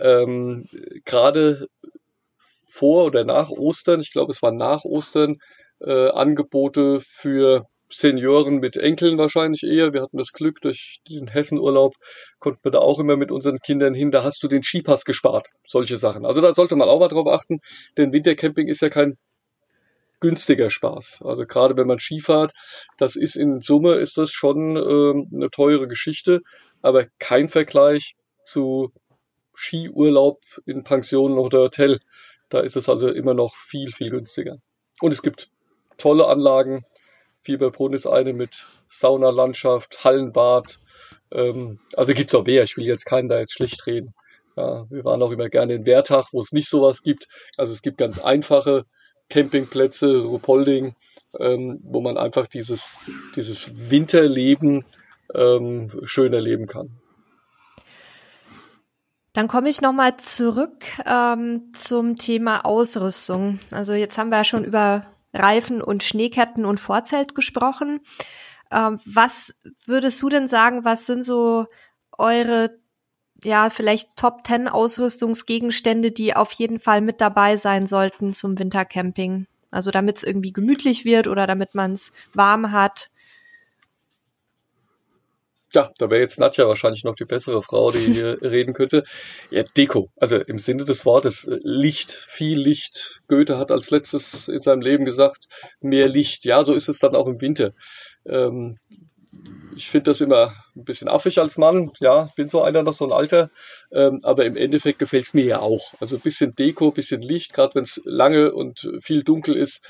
[0.00, 0.64] ähm,
[1.04, 1.68] gerade
[2.72, 5.36] vor oder nach Ostern, ich glaube es war nach Ostern,
[5.80, 9.92] äh, Angebote für Senioren mit Enkeln wahrscheinlich eher.
[9.92, 11.94] Wir hatten das Glück, durch diesen Hessenurlaub
[12.38, 14.10] konnten wir da auch immer mit unseren Kindern hin.
[14.10, 15.48] Da hast du den Skipass gespart.
[15.66, 16.24] Solche Sachen.
[16.24, 17.58] Also da sollte man auch mal drauf achten,
[17.98, 19.18] denn Wintercamping ist ja kein
[20.20, 21.20] günstiger Spaß.
[21.22, 22.52] Also gerade wenn man Skifahrt,
[22.96, 26.40] das ist in Summe ist das schon äh, eine teure Geschichte,
[26.80, 28.92] aber kein Vergleich zu
[29.54, 31.98] Skiurlaub in Pensionen oder Hotel.
[32.52, 34.58] Da ist es also immer noch viel, viel günstiger.
[35.00, 35.50] Und es gibt
[35.96, 36.84] tolle Anlagen.
[37.40, 40.78] Fieberbrunn ist eine mit Saunalandschaft, Hallenbad.
[41.30, 42.62] Ähm, also gibt es auch mehr.
[42.62, 44.12] Ich will jetzt keinen da jetzt schlecht reden.
[44.54, 47.26] Ja, wir waren auch immer gerne in Wertach, wo es nicht sowas gibt.
[47.56, 48.84] Also es gibt ganz einfache
[49.30, 50.94] Campingplätze, Rupolding,
[51.40, 52.90] ähm, wo man einfach dieses,
[53.34, 54.84] dieses Winterleben
[55.34, 57.01] ähm, schön erleben kann.
[59.32, 63.60] Dann komme ich nochmal zurück ähm, zum Thema Ausrüstung.
[63.70, 68.00] Also jetzt haben wir ja schon über Reifen und Schneeketten und Vorzelt gesprochen.
[68.70, 69.54] Ähm, was
[69.86, 71.66] würdest du denn sagen, was sind so
[72.18, 72.78] eure,
[73.42, 79.46] ja, vielleicht Top 10 Ausrüstungsgegenstände, die auf jeden Fall mit dabei sein sollten zum Wintercamping?
[79.70, 83.10] Also damit es irgendwie gemütlich wird oder damit man es warm hat.
[85.74, 89.04] Ja, da wäre jetzt Nadja wahrscheinlich noch die bessere Frau, die hier reden könnte.
[89.50, 90.10] Ja, Deko.
[90.16, 93.20] Also im Sinne des Wortes äh, Licht, viel Licht.
[93.28, 95.46] Goethe hat als letztes in seinem Leben gesagt,
[95.80, 96.44] mehr Licht.
[96.44, 97.72] Ja, so ist es dann auch im Winter.
[98.26, 98.76] Ähm,
[99.76, 101.90] ich finde das immer ein bisschen affig als Mann.
[102.00, 103.50] Ja, bin so einer noch so ein Alter.
[103.90, 105.94] Ähm, aber im Endeffekt gefällt es mir ja auch.
[106.00, 109.82] Also ein bisschen Deko, ein bisschen Licht, gerade wenn es lange und viel dunkel ist,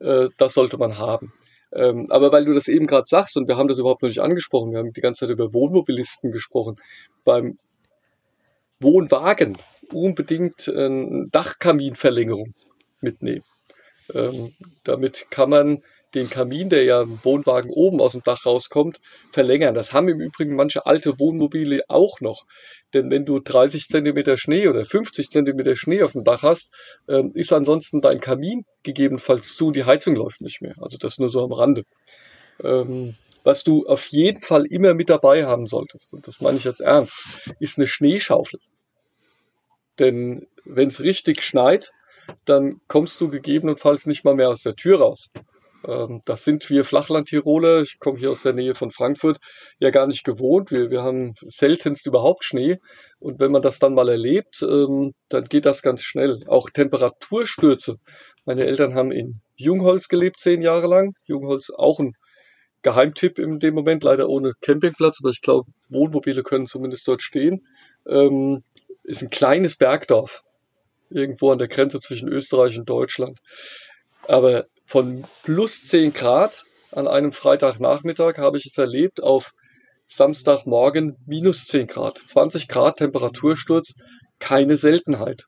[0.00, 1.32] äh, das sollte man haben.
[1.72, 4.20] Ähm, aber weil du das eben gerade sagst, und wir haben das überhaupt noch nicht
[4.20, 6.76] angesprochen, wir haben die ganze Zeit über Wohnmobilisten gesprochen,
[7.24, 7.58] beim
[8.80, 9.56] Wohnwagen
[9.92, 12.54] unbedingt eine Dachkaminverlängerung
[13.00, 13.44] mitnehmen.
[14.14, 14.54] Ähm,
[14.84, 15.82] damit kann man
[16.14, 19.74] den Kamin, der ja im Wohnwagen oben aus dem Dach rauskommt, verlängern.
[19.74, 22.46] Das haben im Übrigen manche alte Wohnmobile auch noch.
[22.94, 26.72] Denn wenn du 30 Zentimeter Schnee oder 50 Zentimeter Schnee auf dem Dach hast,
[27.08, 30.74] ähm, ist ansonsten dein Kamin gegebenenfalls zu und die Heizung läuft nicht mehr.
[30.80, 31.84] Also das nur so am Rande.
[32.62, 36.64] Ähm, was du auf jeden Fall immer mit dabei haben solltest, und das meine ich
[36.64, 38.60] jetzt ernst, ist eine Schneeschaufel.
[39.98, 41.92] Denn wenn es richtig schneit,
[42.44, 45.30] dann kommst du gegebenenfalls nicht mal mehr aus der Tür raus.
[45.86, 49.38] Ähm, das sind wir Flachland-Tiroler, ich komme hier aus der Nähe von Frankfurt,
[49.78, 50.70] ja gar nicht gewohnt.
[50.70, 52.78] Wir, wir haben seltenst überhaupt Schnee.
[53.18, 56.44] Und wenn man das dann mal erlebt, ähm, dann geht das ganz schnell.
[56.46, 57.96] Auch Temperaturstürze.
[58.44, 61.14] Meine Eltern haben in Jungholz gelebt, zehn Jahre lang.
[61.24, 62.14] Jungholz auch ein
[62.82, 67.58] Geheimtipp in dem Moment, leider ohne Campingplatz, aber ich glaube, Wohnmobile können zumindest dort stehen.
[68.06, 68.62] Ähm,
[69.02, 70.42] ist ein kleines Bergdorf.
[71.10, 73.40] Irgendwo an der Grenze zwischen Österreich und Deutschland.
[74.28, 79.52] Aber von plus 10 Grad an einem Freitagnachmittag habe ich es erlebt auf
[80.08, 82.18] Samstagmorgen minus 10 Grad.
[82.18, 83.94] 20 Grad Temperatursturz,
[84.40, 85.44] keine Seltenheit.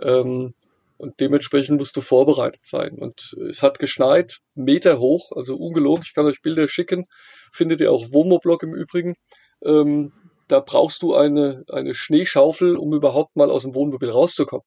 [0.00, 0.54] Ähm,
[0.96, 2.92] und dementsprechend musst du vorbereitet sein.
[2.98, 6.02] Und es hat geschneit, Meter hoch, also ungelogen.
[6.06, 7.04] Ich kann euch Bilder schicken.
[7.52, 9.14] Findet ihr auch Womoblog im Übrigen.
[9.62, 10.10] Ähm,
[10.48, 14.64] da brauchst du eine, eine Schneeschaufel, um überhaupt mal aus dem Wohnmobil rauszukommen.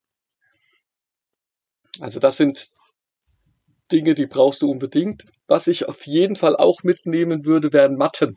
[2.00, 2.70] Also das sind
[3.92, 5.24] Dinge, die brauchst du unbedingt.
[5.48, 8.36] Was ich auf jeden Fall auch mitnehmen würde, wären Matten.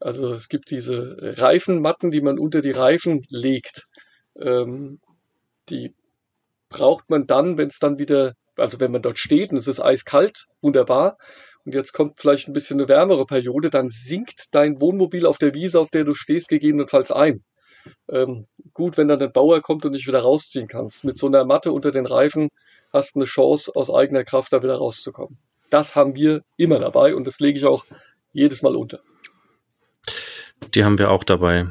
[0.00, 3.86] Also es gibt diese Reifenmatten, die man unter die Reifen legt.
[4.40, 5.00] Ähm,
[5.68, 5.94] die
[6.68, 9.80] braucht man dann, wenn es dann wieder, also wenn man dort steht und es ist
[9.80, 11.16] eiskalt, wunderbar.
[11.64, 15.54] und jetzt kommt vielleicht ein bisschen eine wärmere Periode, dann sinkt dein Wohnmobil auf der
[15.54, 17.42] Wiese, auf der du stehst, gegebenenfalls ein.
[18.10, 21.04] Ähm, gut, wenn dann ein Bauer kommt und dich wieder rausziehen kannst.
[21.04, 22.48] Mit so einer Matte unter den Reifen
[22.92, 25.38] hast du eine Chance, aus eigener Kraft da wieder rauszukommen.
[25.70, 27.84] Das haben wir immer dabei und das lege ich auch
[28.32, 29.00] jedes Mal unter.
[30.74, 31.68] Die haben wir auch dabei.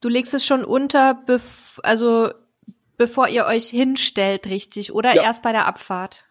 [0.00, 2.30] Du legst es schon unter, bev also
[2.96, 5.22] bevor ihr euch hinstellt, richtig, oder ja.
[5.22, 6.24] erst bei der Abfahrt?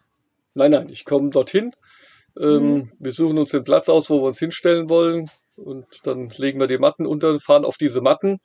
[0.54, 1.72] Nein, nein, ich komme dorthin.
[2.38, 2.92] Ähm, mhm.
[2.98, 5.30] Wir suchen uns den Platz aus, wo wir uns hinstellen wollen.
[5.56, 8.38] Und dann legen wir die Matten unter, fahren auf diese Matten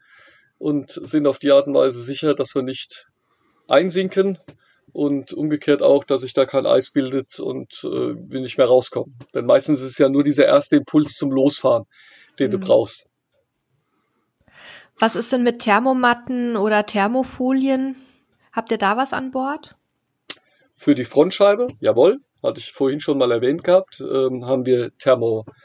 [0.57, 3.07] und sind auf die Art und Weise sicher, dass wir nicht
[3.67, 4.37] einsinken
[4.95, 9.13] und umgekehrt auch, dass sich da kein Eis bildet und äh, wir nicht mehr rauskommen.
[9.33, 11.83] Denn meistens ist es ja nur dieser erste Impuls zum Losfahren,
[12.39, 12.51] den mhm.
[12.51, 13.05] du brauchst.
[14.97, 17.97] Was ist denn mit Thermomatten oder Thermofolien?
[18.53, 19.75] Habt ihr da was an Bord?
[20.71, 25.55] Für die Frontscheibe, jawohl, hatte ich vorhin schon mal erwähnt gehabt, ähm, haben wir Thermomatten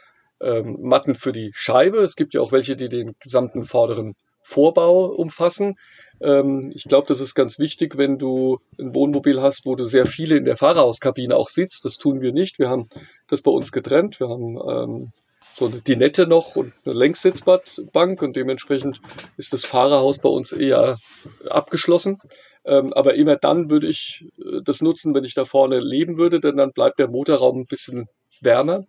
[0.41, 1.99] ähm, für die Scheibe.
[1.99, 5.77] Es gibt ja auch welche, die den gesamten vorderen Vorbau umfassen.
[6.21, 10.07] Ähm, ich glaube, das ist ganz wichtig, wenn du ein Wohnmobil hast, wo du sehr
[10.07, 11.85] viele in der Fahrerhauskabine auch sitzt.
[11.85, 12.59] Das tun wir nicht.
[12.59, 12.85] Wir haben
[13.29, 14.21] das bei uns getrennt.
[14.21, 15.13] Wir haben ähm,
[15.55, 19.01] so eine Dinette noch und eine Längssitzbank und dementsprechend
[19.37, 20.99] ist das Fahrerhaus bei uns eher
[21.49, 22.19] abgeschlossen.
[22.65, 26.41] Ähm, aber immer dann würde ich äh, das nutzen, wenn ich da vorne leben würde,
[26.41, 28.07] denn dann bleibt der Motorraum ein bisschen
[28.41, 28.85] wärmer.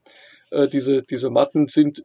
[0.52, 2.04] Äh, diese, diese Matten sind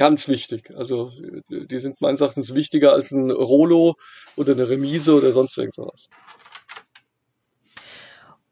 [0.00, 0.72] ganz wichtig.
[0.74, 1.12] Also
[1.50, 3.96] die sind meines Erachtens wichtiger als ein Rolo
[4.34, 6.08] oder eine Remise oder sonst irgendwas.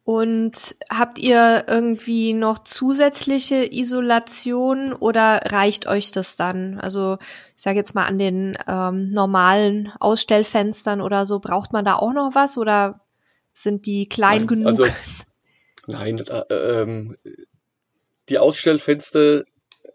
[0.05, 6.79] Und habt ihr irgendwie noch zusätzliche Isolation oder reicht euch das dann?
[6.81, 7.17] Also
[7.57, 12.13] ich sage jetzt mal an den ähm, normalen Ausstellfenstern oder so, braucht man da auch
[12.13, 13.01] noch was oder
[13.55, 14.67] sind die klein nein, genug?
[14.67, 14.85] Also,
[15.87, 17.17] nein, äh, ähm,
[18.29, 19.45] die Ausstellfenster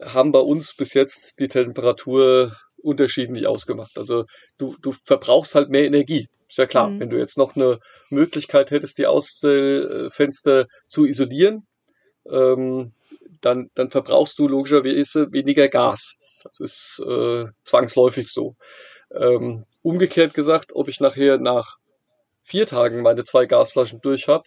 [0.05, 3.97] haben bei uns bis jetzt die Temperatur unterschiedlich ausgemacht.
[3.97, 4.25] Also
[4.57, 6.27] du, du verbrauchst halt mehr Energie.
[6.49, 6.99] Ist ja klar, mhm.
[6.99, 11.65] wenn du jetzt noch eine Möglichkeit hättest, die Ausstellfenster zu isolieren,
[12.29, 12.93] ähm,
[13.41, 16.15] dann, dann verbrauchst du logischerweise weniger Gas.
[16.43, 18.55] Das ist äh, zwangsläufig so.
[19.11, 21.77] Ähm, umgekehrt gesagt, ob ich nachher nach
[22.43, 24.43] vier Tagen meine zwei Gasflaschen durch habe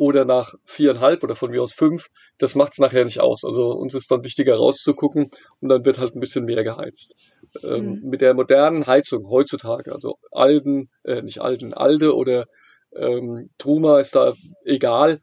[0.00, 2.06] oder nach viereinhalb oder von mir aus fünf,
[2.38, 3.44] das macht es nachher nicht aus.
[3.44, 5.26] Also uns ist dann wichtiger rauszugucken
[5.60, 7.16] und dann wird halt ein bisschen mehr geheizt.
[7.62, 8.08] Ähm, mhm.
[8.08, 12.46] Mit der modernen Heizung heutzutage, also Alden, äh, nicht Alden, Alde oder
[12.96, 14.32] ähm, Truma ist da
[14.64, 15.20] egal,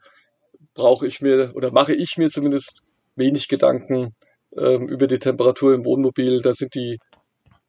[0.75, 2.83] brauche ich mir oder mache ich mir zumindest
[3.15, 4.13] wenig Gedanken
[4.55, 6.39] ähm, über die Temperatur im Wohnmobil.
[6.43, 6.99] Da sind die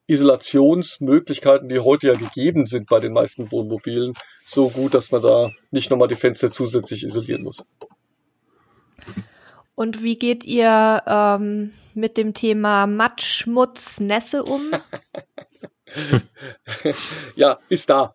[0.08, 5.50] Isolationsmöglichkeiten, die heute ja gegeben sind bei den meisten Wohnmobilen, so gut, dass man da
[5.70, 7.64] nicht nochmal die Fenster zusätzlich isolieren muss.
[9.74, 14.72] Und wie geht ihr ähm, mit dem Thema Matsch, Schmutz, Nässe um?
[17.36, 18.14] ja, ist da.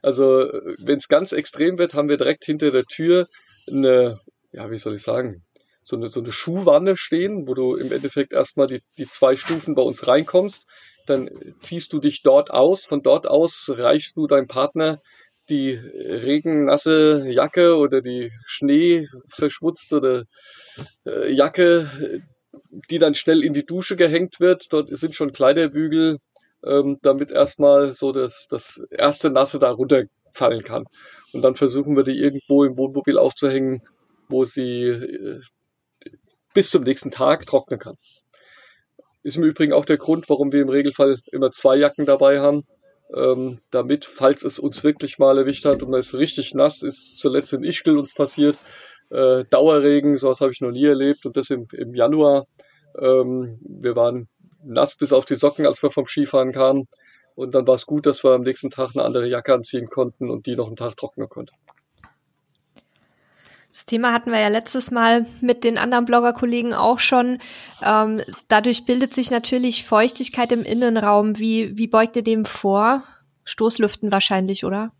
[0.00, 3.28] Also wenn es ganz extrem wird, haben wir direkt hinter der Tür
[3.68, 4.20] eine,
[4.52, 5.44] ja, wie soll ich sagen,
[5.84, 9.74] so eine, so eine Schuhwanne stehen, wo du im Endeffekt erstmal die, die zwei Stufen
[9.74, 10.66] bei uns reinkommst
[11.06, 12.84] dann ziehst du dich dort aus.
[12.84, 15.00] Von dort aus reichst du deinem Partner
[15.48, 20.24] die regennasse Jacke oder die schneeverschmutzte
[21.04, 22.22] äh, Jacke,
[22.90, 24.72] die dann schnell in die Dusche gehängt wird.
[24.72, 26.18] Dort sind schon Kleiderbügel,
[26.64, 30.84] ähm, damit erstmal so das, das erste Nasse da runterfallen kann.
[31.32, 33.82] Und dann versuchen wir die irgendwo im Wohnmobil aufzuhängen,
[34.28, 35.40] wo sie äh,
[36.54, 37.96] bis zum nächsten Tag trocknen kann.
[39.22, 42.64] Ist im Übrigen auch der Grund, warum wir im Regelfall immer zwei Jacken dabei haben.
[43.14, 47.18] Ähm, damit, falls es uns wirklich mal erwischt hat und man ist richtig nass, ist
[47.18, 48.56] zuletzt in Ischgl uns passiert.
[49.10, 52.46] Äh, Dauerregen, sowas habe ich noch nie erlebt und das im, im Januar.
[52.98, 54.28] Ähm, wir waren
[54.64, 56.88] nass bis auf die Socken, als wir vom Skifahren kamen.
[57.34, 60.30] Und dann war es gut, dass wir am nächsten Tag eine andere Jacke anziehen konnten
[60.30, 61.54] und die noch einen Tag trocknen konnten.
[63.72, 67.38] Das Thema hatten wir ja letztes Mal mit den anderen Blogger-Kollegen auch schon.
[67.82, 71.38] Ähm, dadurch bildet sich natürlich Feuchtigkeit im Innenraum.
[71.38, 73.02] Wie, wie beugt ihr dem vor?
[73.44, 74.92] Stoßlüften wahrscheinlich, oder?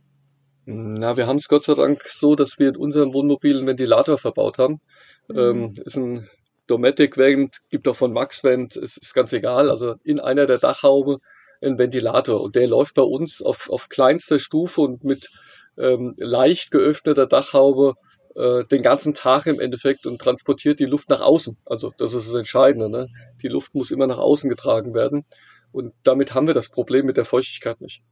[0.65, 4.17] Na, wir haben es Gott sei Dank so, dass wir in unserem Wohnmobil einen Ventilator
[4.17, 4.81] verbaut haben.
[5.29, 5.39] Mhm.
[5.39, 6.31] Ähm, ist ein
[6.67, 9.71] Dometic Vent, gibt auch von Max Vent, ist, ist ganz egal.
[9.71, 11.19] Also in einer der Dachhaube
[11.61, 15.29] ein Ventilator und der läuft bei uns auf, auf kleinster Stufe und mit
[15.77, 17.95] ähm, leicht geöffneter Dachhaube
[18.35, 21.57] äh, den ganzen Tag im Endeffekt und transportiert die Luft nach außen.
[21.65, 22.91] Also das ist das Entscheidende.
[22.91, 23.09] Ne?
[23.43, 25.25] Die Luft muss immer nach außen getragen werden.
[25.71, 28.03] Und damit haben wir das Problem mit der Feuchtigkeit nicht.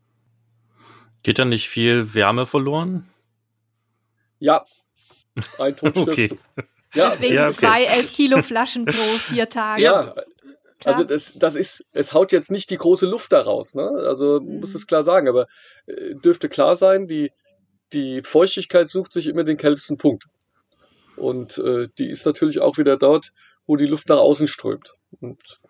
[1.22, 3.08] Geht da nicht viel Wärme verloren?
[4.38, 4.64] Ja.
[5.58, 6.30] Ein Ton okay.
[6.94, 7.52] Ja, Deswegen ja, okay.
[7.52, 9.82] zwei elf Kilo Flaschen pro vier Tage.
[9.82, 10.14] Ja,
[10.80, 10.94] Klar.
[10.94, 13.82] Also das, das ist, es haut jetzt nicht die große Luft da raus, ne?
[13.82, 14.60] Also mhm.
[14.60, 15.46] muss es klar sagen, aber
[15.86, 17.32] äh, dürfte klar sein, die,
[17.92, 20.26] die Feuchtigkeit sucht sich immer den kältesten Punkt.
[21.16, 23.32] Und äh, die ist natürlich auch wieder dort,
[23.66, 24.92] wo die Luft nach außen strömt.
[25.20, 25.60] Und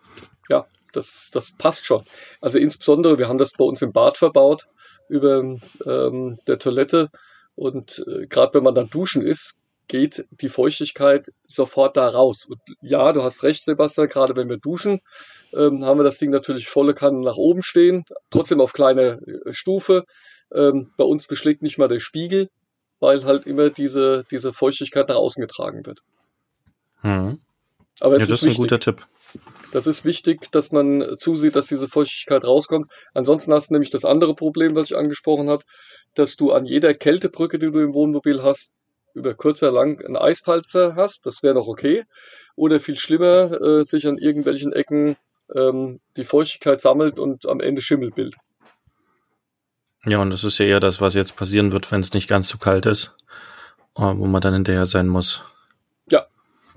[0.48, 2.04] ja, das, das passt schon.
[2.40, 4.68] Also insbesondere, wir haben das bei uns im Bad verbaut,
[5.08, 5.40] über
[5.86, 7.08] ähm, der Toilette.
[7.56, 9.56] Und äh, gerade wenn man dann duschen ist,
[9.88, 12.46] geht die Feuchtigkeit sofort da raus.
[12.48, 15.00] Und ja, du hast recht, Sebastian, gerade wenn wir duschen,
[15.52, 19.52] ähm, haben wir das Ding natürlich volle Kanne nach oben stehen, trotzdem auf kleine äh,
[19.52, 20.04] Stufe.
[20.54, 22.48] Ähm, bei uns beschlägt nicht mal der Spiegel,
[22.98, 26.00] weil halt immer diese, diese Feuchtigkeit nach außen getragen wird.
[27.00, 27.40] Hm.
[28.00, 29.06] Aber es ja, das ist, ist ein guter Tipp.
[29.72, 32.90] Das ist wichtig, dass man zusieht, dass diese Feuchtigkeit rauskommt.
[33.14, 35.64] Ansonsten hast du nämlich das andere Problem, was ich angesprochen habe,
[36.14, 38.74] dass du an jeder Kältebrücke, die du im Wohnmobil hast,
[39.14, 42.04] über kurzer lang einen Eispalzer hast, das wäre noch okay.
[42.56, 45.16] Oder viel schlimmer, äh, sich an irgendwelchen Ecken
[45.54, 48.40] ähm, die Feuchtigkeit sammelt und am Ende Schimmel bildet.
[50.06, 52.48] Ja, und das ist ja eher das, was jetzt passieren wird, wenn es nicht ganz
[52.48, 53.14] so kalt ist,
[53.96, 55.42] äh, wo man dann hinterher sein muss.
[56.10, 56.26] Ja,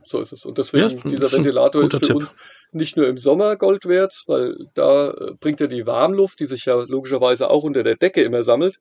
[0.03, 0.45] so ist es.
[0.45, 2.15] Und deswegen, ja, dieser Ventilator ist für Tipp.
[2.17, 2.35] uns
[2.73, 6.65] nicht nur im Sommer Gold wert, weil da äh, bringt er die Warmluft, die sich
[6.65, 8.77] ja logischerweise auch unter der Decke immer sammelt,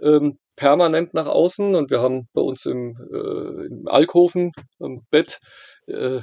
[0.00, 5.40] ähm, permanent nach außen und wir haben bei uns im, äh, im Alkoven im Bett
[5.86, 6.20] äh,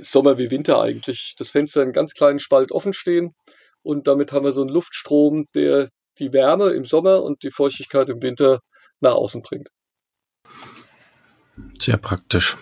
[0.00, 3.34] Sommer wie Winter eigentlich das Fenster einen ganz kleinen Spalt offen stehen
[3.82, 8.08] und damit haben wir so einen Luftstrom, der die Wärme im Sommer und die Feuchtigkeit
[8.08, 8.60] im Winter
[9.00, 9.68] nach außen bringt.
[11.78, 12.56] Sehr praktisch.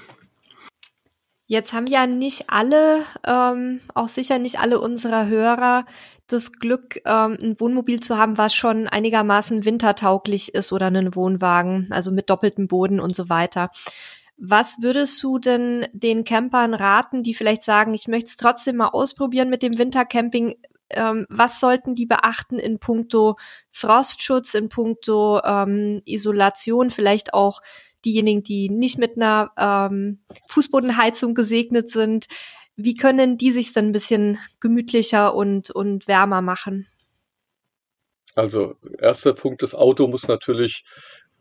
[1.46, 5.84] Jetzt haben ja nicht alle, ähm, auch sicher nicht alle unserer Hörer
[6.26, 11.88] das Glück, ähm, ein Wohnmobil zu haben, was schon einigermaßen wintertauglich ist oder einen Wohnwagen,
[11.90, 13.70] also mit doppeltem Boden und so weiter.
[14.36, 18.88] Was würdest du denn den Campern raten, die vielleicht sagen, ich möchte es trotzdem mal
[18.88, 20.56] ausprobieren mit dem Wintercamping?
[20.94, 23.36] Ähm, was sollten die beachten in puncto
[23.70, 27.60] Frostschutz, in puncto ähm, Isolation, vielleicht auch
[28.04, 32.26] diejenigen, die nicht mit einer ähm, Fußbodenheizung gesegnet sind?
[32.76, 36.86] Wie können die sich dann ein bisschen gemütlicher und, und wärmer machen?
[38.34, 40.82] Also, erster Punkt, das Auto muss natürlich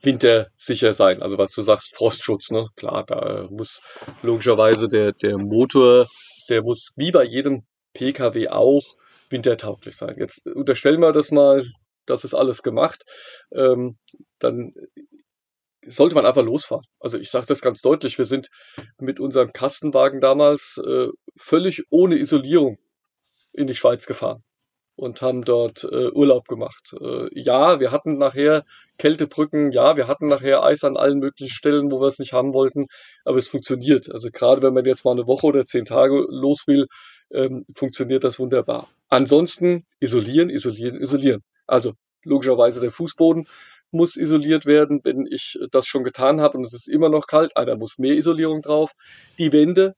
[0.03, 1.23] wintersicher sein.
[1.23, 2.67] Also, was du sagst, Frostschutz, ne?
[2.75, 3.81] Klar, da muss
[4.21, 6.07] logischerweise der, der Motor,
[6.49, 8.83] der muss wie bei jedem Pkw auch
[9.33, 10.15] wintertauglich sein.
[10.17, 11.65] Jetzt unterstellen wir das mal,
[12.05, 13.03] das ist alles gemacht.
[13.53, 13.97] Ähm,
[14.39, 14.73] dann
[15.85, 16.85] sollte man einfach losfahren.
[17.01, 18.47] Also ich sage das ganz deutlich, wir sind
[19.01, 22.77] mit unserem Kastenwagen damals äh, völlig ohne Isolierung
[23.51, 24.43] in die Schweiz gefahren
[24.95, 26.93] und haben dort äh, Urlaub gemacht.
[27.01, 28.63] Äh, ja, wir hatten nachher
[28.97, 32.53] Kältebrücken, ja, wir hatten nachher Eis an allen möglichen Stellen, wo wir es nicht haben
[32.53, 32.85] wollten,
[33.25, 34.11] aber es funktioniert.
[34.11, 36.85] Also gerade wenn man jetzt mal eine Woche oder zehn Tage los will,
[37.33, 38.89] ähm, funktioniert das wunderbar.
[39.09, 41.41] Ansonsten isolieren, isolieren, isolieren.
[41.67, 43.47] Also logischerweise der Fußboden
[43.91, 47.55] muss isoliert werden, wenn ich das schon getan habe und es ist immer noch kalt.
[47.55, 48.93] Einer muss mehr Isolierung drauf.
[49.37, 49.93] Die Wände,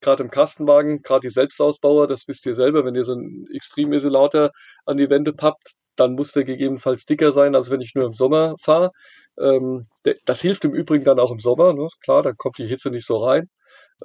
[0.00, 4.50] gerade im Kastenwagen, gerade die Selbstausbauer, das wisst ihr selber, wenn ihr so einen Extremisolator
[4.84, 8.14] an die Wände pappt, dann muss der gegebenenfalls dicker sein, als wenn ich nur im
[8.14, 8.92] Sommer fahre.
[9.38, 9.88] Ähm,
[10.24, 11.88] das hilft im Übrigen dann auch im Sommer, ne?
[12.02, 13.48] klar, dann kommt die Hitze nicht so rein.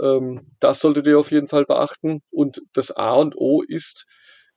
[0.02, 2.22] Ähm, das solltet ihr auf jeden Fall beachten.
[2.32, 4.06] Und das A und O ist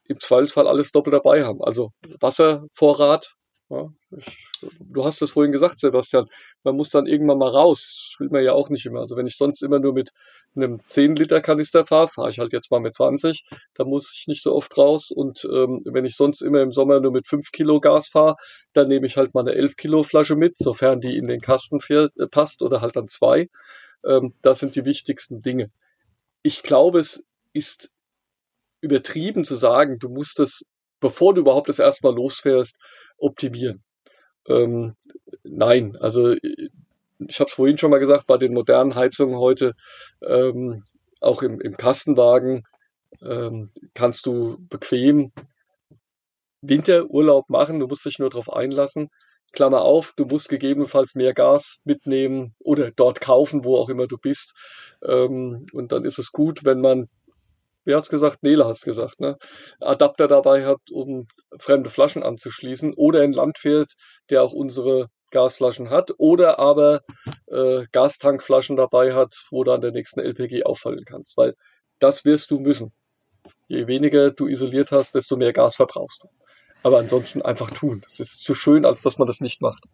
[0.05, 1.63] im Zweifelsfall alles doppelt dabei haben.
[1.63, 1.91] Also
[2.21, 3.33] Wasservorrat,
[3.71, 4.37] ja, ich,
[4.81, 6.27] du hast es vorhin gesagt, Sebastian,
[6.65, 8.15] man muss dann irgendwann mal raus.
[8.19, 9.01] Will man ja auch nicht immer.
[9.01, 10.11] Also wenn ich sonst immer nur mit
[10.55, 13.43] einem 10-Liter-Kanister fahre, fahre ich halt jetzt mal mit 20,
[13.75, 15.11] da muss ich nicht so oft raus.
[15.11, 18.37] Und ähm, wenn ich sonst immer im Sommer nur mit 5 Kilo Gas fahre,
[18.73, 21.81] dann nehme ich halt mal eine 11 Kilo Flasche mit, sofern die in den Kasten
[21.81, 23.49] fährt, äh, passt oder halt dann zwei.
[24.05, 25.71] Ähm, das sind die wichtigsten Dinge.
[26.43, 27.91] Ich glaube, es ist
[28.81, 30.65] übertrieben zu sagen, du musst es
[31.01, 32.79] bevor du überhaupt das erste Mal losfährst,
[33.17, 33.83] optimieren.
[34.47, 34.95] Ähm,
[35.43, 36.35] nein, also
[37.29, 39.73] ich habe es vorhin schon mal gesagt, bei den modernen Heizungen heute,
[40.27, 40.85] ähm,
[41.21, 42.65] auch im, im Kastenwagen,
[43.23, 45.33] ähm, kannst du bequem
[46.63, 49.09] Winterurlaub machen, du musst dich nur darauf einlassen.
[49.53, 54.17] Klammer auf, du musst gegebenenfalls mehr Gas mitnehmen oder dort kaufen, wo auch immer du
[54.17, 54.55] bist.
[55.05, 57.09] Ähm, und dann ist es gut, wenn man
[57.85, 58.43] wer hat's gesagt?
[58.43, 59.37] Nele hat's gesagt, ne?
[59.81, 61.27] Adapter dabei hat, um
[61.59, 63.93] fremde Flaschen anzuschließen oder ein Landwirt,
[64.31, 67.03] der auch unsere Gasflaschen hat oder aber
[67.47, 71.55] äh, Gastankflaschen dabei hat, wo du an der nächsten LPG auffallen kannst, weil
[71.99, 72.93] das wirst du müssen.
[73.69, 76.29] Je weniger du isoliert hast, desto mehr Gas verbrauchst du.
[76.83, 78.03] Aber ansonsten einfach tun.
[78.07, 79.85] Es ist zu schön, als dass man das nicht macht.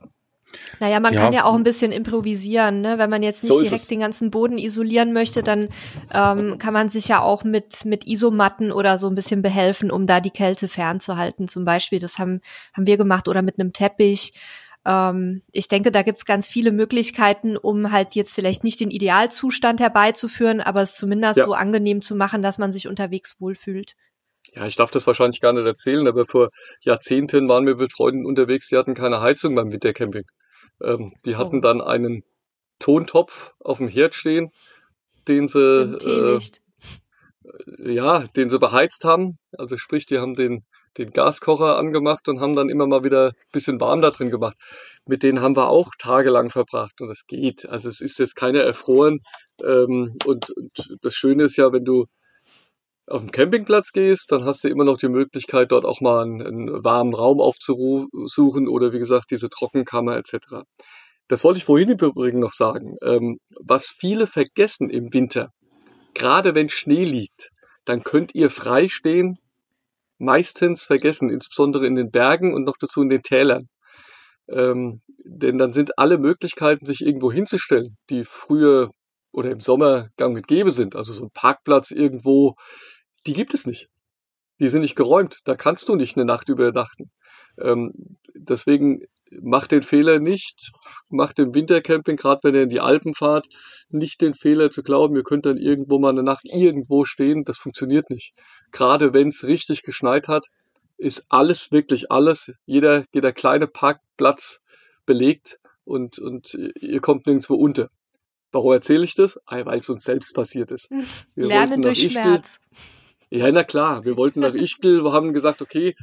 [0.80, 1.20] Naja, man ja.
[1.20, 2.98] kann ja auch ein bisschen improvisieren, ne?
[2.98, 5.68] Wenn man jetzt nicht so direkt den ganzen Boden isolieren möchte, dann
[6.14, 10.06] ähm, kann man sich ja auch mit, mit Isomatten oder so ein bisschen behelfen, um
[10.06, 11.48] da die Kälte fernzuhalten.
[11.48, 12.40] Zum Beispiel, das haben,
[12.74, 14.32] haben wir gemacht oder mit einem Teppich.
[14.86, 19.80] Ähm, ich denke, da gibt's ganz viele Möglichkeiten, um halt jetzt vielleicht nicht den Idealzustand
[19.80, 21.44] herbeizuführen, aber es zumindest ja.
[21.44, 23.94] so angenehm zu machen, dass man sich unterwegs wohlfühlt.
[24.54, 28.24] Ja, ich darf das wahrscheinlich gar nicht erzählen, aber vor Jahrzehnten waren wir mit Freunden
[28.24, 30.24] unterwegs, die hatten keine Heizung beim Wintercamping.
[30.80, 31.62] Ähm, die hatten oh.
[31.62, 32.22] dann einen
[32.78, 34.52] Tontopf auf dem Herd stehen,
[35.26, 36.38] den sie äh,
[37.78, 39.38] ja, den sie beheizt haben.
[39.56, 40.64] Also sprich, die haben den
[40.98, 44.56] den Gaskocher angemacht und haben dann immer mal wieder ein bisschen warm da drin gemacht.
[45.06, 47.68] Mit denen haben wir auch tagelang verbracht und das geht.
[47.68, 49.20] Also es ist jetzt keiner erfroren.
[49.62, 52.06] Ähm, und, und das Schöne ist ja, wenn du
[53.08, 56.42] auf den Campingplatz gehst, dann hast du immer noch die Möglichkeit, dort auch mal einen,
[56.42, 60.64] einen warmen Raum aufzusuchen oder wie gesagt diese Trockenkammer etc.
[61.28, 62.96] Das wollte ich vorhin im Übrigen noch sagen.
[63.02, 65.50] Ähm, was viele vergessen im Winter,
[66.14, 67.50] gerade wenn Schnee liegt,
[67.84, 69.38] dann könnt ihr frei stehen,
[70.18, 73.68] meistens vergessen, insbesondere in den Bergen und noch dazu in den Tälern.
[74.48, 78.90] Ähm, denn dann sind alle Möglichkeiten, sich irgendwo hinzustellen, die früher
[79.32, 80.96] oder im Sommer gang und gäbe sind.
[80.96, 82.54] Also so ein Parkplatz irgendwo
[83.26, 83.88] die gibt es nicht.
[84.60, 85.40] Die sind nicht geräumt.
[85.44, 87.10] Da kannst du nicht eine Nacht übernachten.
[87.60, 87.92] Ähm,
[88.34, 89.00] deswegen
[89.40, 90.72] macht den Fehler nicht,
[91.08, 93.46] macht im Wintercamping, gerade wenn ihr in die Alpen fahrt,
[93.90, 97.44] nicht den Fehler zu glauben, ihr könnt dann irgendwo mal eine Nacht irgendwo stehen.
[97.44, 98.32] Das funktioniert nicht.
[98.72, 100.46] Gerade wenn es richtig geschneit hat,
[100.98, 104.60] ist alles, wirklich alles, jeder, jeder kleine Parkplatz
[105.04, 107.88] belegt und, und ihr kommt nirgendwo unter.
[108.52, 109.38] Warum erzähle ich das?
[109.46, 110.88] Weil es uns selbst passiert ist.
[111.34, 112.58] Wir Lerne durch Schmerz.
[113.28, 114.04] Ja, na klar.
[114.04, 115.94] Wir wollten nach Ischgl, wir haben gesagt, okay,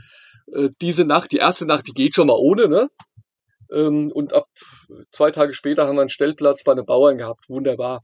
[0.51, 2.89] äh, diese Nacht, die erste Nacht, die geht schon mal ohne, ne?
[3.73, 4.47] Ähm, und ab
[5.11, 7.49] zwei Tage später haben wir einen Stellplatz bei einem Bauern gehabt.
[7.49, 8.03] Wunderbar.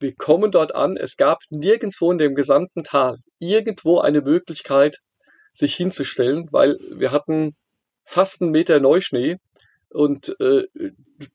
[0.00, 0.96] Wir kommen dort an.
[0.96, 4.98] Es gab nirgendwo in dem gesamten Tal irgendwo eine Möglichkeit,
[5.52, 7.56] sich hinzustellen, weil wir hatten
[8.04, 9.36] fast einen Meter Neuschnee
[9.90, 10.64] und äh,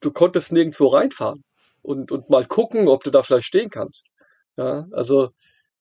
[0.00, 1.44] du konntest nirgendwo reinfahren
[1.82, 4.08] und, und mal gucken, ob du da vielleicht stehen kannst.
[4.56, 5.30] Ja, also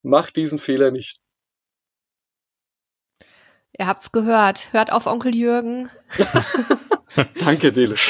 [0.01, 1.19] mach diesen Fehler nicht.
[3.77, 4.71] Ihr habt's gehört.
[4.73, 5.89] Hört auf Onkel Jürgen.
[7.39, 7.95] Danke, Dele.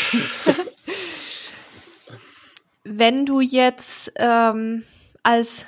[2.83, 4.83] Wenn du jetzt ähm,
[5.23, 5.67] als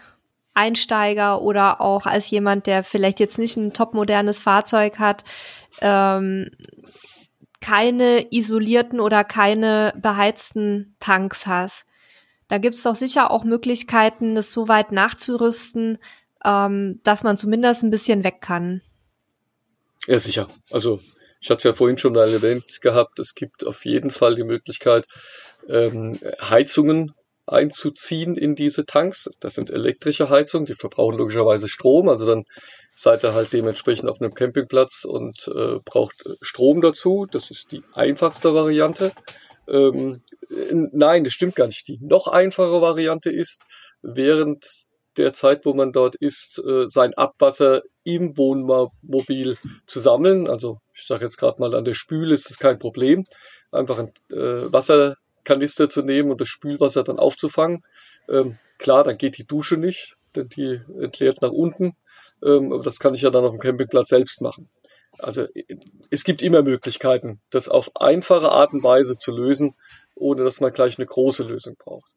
[0.54, 5.24] Einsteiger oder auch als jemand, der vielleicht jetzt nicht ein topmodernes Fahrzeug hat,
[5.82, 6.50] ähm,
[7.62, 11.86] keine isolierten oder keine beheizten Tanks hast,
[12.48, 15.98] da gibt's doch sicher auch Möglichkeiten, das so weit nachzurüsten,
[16.44, 18.82] ähm, dass man zumindest ein bisschen weg kann.
[20.08, 20.48] Ja, sicher.
[20.72, 21.00] Also
[21.46, 24.44] ich hatte es ja vorhin schon mal erwähnt gehabt, es gibt auf jeden Fall die
[24.44, 25.06] Möglichkeit,
[25.70, 27.14] ähm, Heizungen
[27.46, 29.30] einzuziehen in diese Tanks.
[29.42, 32.10] Das sind elektrische Heizungen, die verbrauchen logischerweise Strom.
[32.10, 32.46] Also dann
[32.96, 37.28] seid ihr halt dementsprechend auf einem Campingplatz und äh, braucht Strom dazu.
[37.32, 39.12] Das ist die einfachste Variante.
[39.68, 40.24] Ähm,
[40.72, 41.88] nein, das stimmt gar nicht.
[41.88, 43.66] Die noch einfache Variante ist,
[44.02, 44.66] während
[45.18, 50.48] der Zeit, wo man dort ist, äh, sein Abwasser im Wohnmobil zu sammeln.
[50.48, 53.26] Also ich sage jetzt gerade mal, an der Spüle ist das kein Problem.
[53.72, 57.84] Einfach ein äh, Wasserkanister zu nehmen und das Spülwasser dann aufzufangen.
[58.30, 61.96] Ähm, klar, dann geht die Dusche nicht, denn die entleert nach unten.
[62.44, 64.70] Ähm, aber das kann ich ja dann auf dem Campingplatz selbst machen.
[65.20, 65.48] Also
[66.10, 69.76] es gibt immer Möglichkeiten, das auf einfache Art und Weise zu lösen,
[70.16, 72.12] ohne dass man gleich eine große Lösung braucht.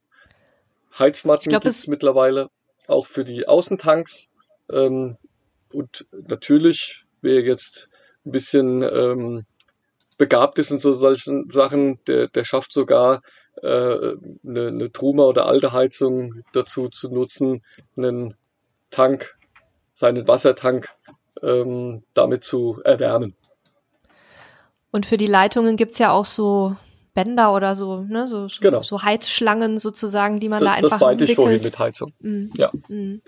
[0.98, 2.48] Heizmatten gibt es mittlerweile
[2.86, 4.30] auch für die Außentanks.
[4.70, 5.16] Ähm,
[5.72, 7.86] und natürlich, wer jetzt
[8.28, 9.44] ein bisschen ähm,
[10.18, 13.22] begabt ist in so solchen Sachen, der, der schafft sogar
[13.62, 14.16] äh,
[14.46, 17.62] eine, eine Truma oder alte Heizung dazu zu nutzen,
[17.96, 18.34] einen
[18.90, 19.36] Tank,
[19.94, 20.88] seinen Wassertank
[21.42, 23.34] ähm, damit zu erwärmen.
[24.90, 26.76] Und für die Leitungen gibt's ja auch so
[27.14, 28.82] Bänder oder so, ne, so, genau.
[28.82, 32.12] so Heizschlangen sozusagen, die man das, da einfach Das meinte ich vorhin mit Heizung.
[32.20, 32.52] Mhm.
[32.56, 32.70] Ja.
[32.88, 33.20] Mhm.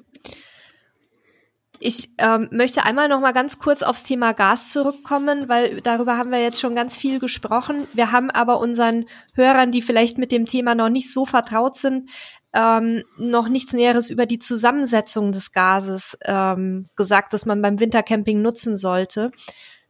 [1.83, 6.31] Ich ähm, möchte einmal noch mal ganz kurz aufs Thema Gas zurückkommen, weil darüber haben
[6.31, 7.89] wir jetzt schon ganz viel gesprochen.
[7.95, 12.11] Wir haben aber unseren Hörern, die vielleicht mit dem Thema noch nicht so vertraut sind,
[12.53, 18.43] ähm, noch nichts Näheres über die Zusammensetzung des Gases ähm, gesagt, dass man beim Wintercamping
[18.43, 19.31] nutzen sollte.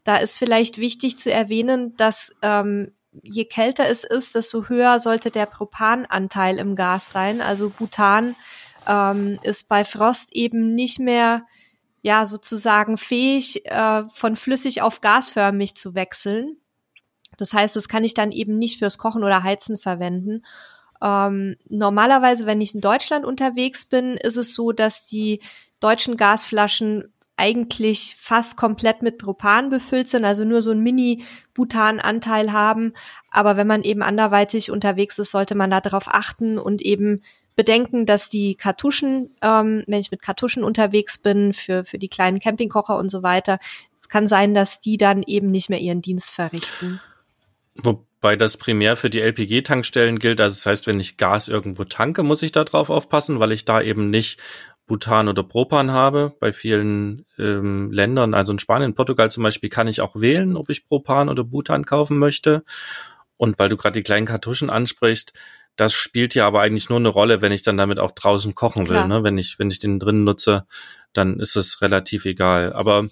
[0.04, 5.32] Da ist vielleicht wichtig zu erwähnen, dass ähm, je kälter es ist, desto höher sollte
[5.32, 7.40] der Propananteil im Gas sein.
[7.40, 8.36] Also Butan
[8.86, 11.42] ähm, ist bei Frost eben nicht mehr
[12.02, 16.56] ja sozusagen fähig, äh, von flüssig auf gasförmig zu wechseln.
[17.36, 20.44] Das heißt, das kann ich dann eben nicht fürs Kochen oder Heizen verwenden.
[21.02, 25.40] Ähm, normalerweise, wenn ich in Deutschland unterwegs bin, ist es so, dass die
[25.80, 32.92] deutschen Gasflaschen eigentlich fast komplett mit Propan befüllt sind, also nur so ein Mini-Butan-Anteil haben.
[33.30, 37.22] Aber wenn man eben anderweitig unterwegs ist, sollte man da darauf achten und eben
[37.60, 42.40] bedenken, dass die Kartuschen, ähm, wenn ich mit Kartuschen unterwegs bin, für, für die kleinen
[42.40, 43.58] Campingkocher und so weiter,
[44.08, 47.02] kann sein, dass die dann eben nicht mehr ihren Dienst verrichten.
[47.74, 50.40] Wobei das primär für die LPG-Tankstellen gilt.
[50.40, 53.66] Also das heißt, wenn ich Gas irgendwo tanke, muss ich da drauf aufpassen, weil ich
[53.66, 54.40] da eben nicht
[54.86, 56.34] Butan oder Propan habe.
[56.40, 60.70] Bei vielen ähm, Ländern, also in Spanien, Portugal zum Beispiel, kann ich auch wählen, ob
[60.70, 62.64] ich Propan oder Butan kaufen möchte.
[63.36, 65.34] Und weil du gerade die kleinen Kartuschen ansprichst,
[65.76, 68.88] das spielt ja aber eigentlich nur eine Rolle, wenn ich dann damit auch draußen kochen
[68.88, 69.06] will.
[69.06, 69.22] Ne?
[69.22, 70.66] Wenn ich, wenn ich den drin nutze,
[71.12, 72.72] dann ist es relativ egal.
[72.72, 73.06] Aber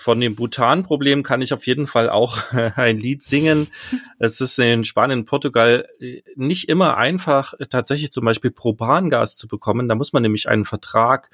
[0.00, 3.68] von dem Bhutan-Problem kann ich auf jeden Fall auch ein Lied singen.
[4.22, 9.88] Es ist in Spanien, Portugal äh, nicht immer einfach, tatsächlich zum Beispiel Propangas zu bekommen.
[9.88, 11.30] Da muss man nämlich einen Vertrag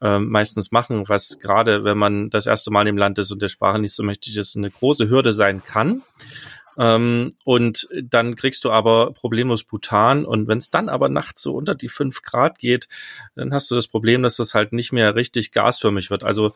[0.00, 3.48] äh, meistens machen, was gerade, wenn man das erste Mal im Land ist und der
[3.48, 6.02] Sprache nicht so mächtig ist, eine große Hürde sein kann.
[6.78, 10.24] Ähm, und dann kriegst du aber problemlos Butan.
[10.24, 12.88] Und wenn es dann aber nachts so unter die fünf Grad geht,
[13.34, 16.24] dann hast du das Problem, dass das halt nicht mehr richtig gasförmig wird.
[16.24, 16.54] Also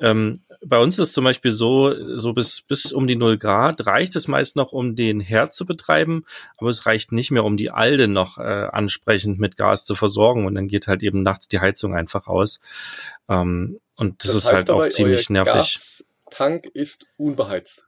[0.00, 4.16] ähm, bei uns ist zum Beispiel so, so bis, bis um die null Grad reicht
[4.16, 6.24] es meist noch, um den Herd zu betreiben,
[6.56, 10.46] aber es reicht nicht mehr, um die Alde noch äh, ansprechend mit Gas zu versorgen
[10.46, 12.60] und dann geht halt eben nachts die Heizung einfach aus.
[13.28, 16.04] Ähm, und das, das ist halt auch ziemlich nervig.
[16.30, 17.84] Tank ist unbeheizt.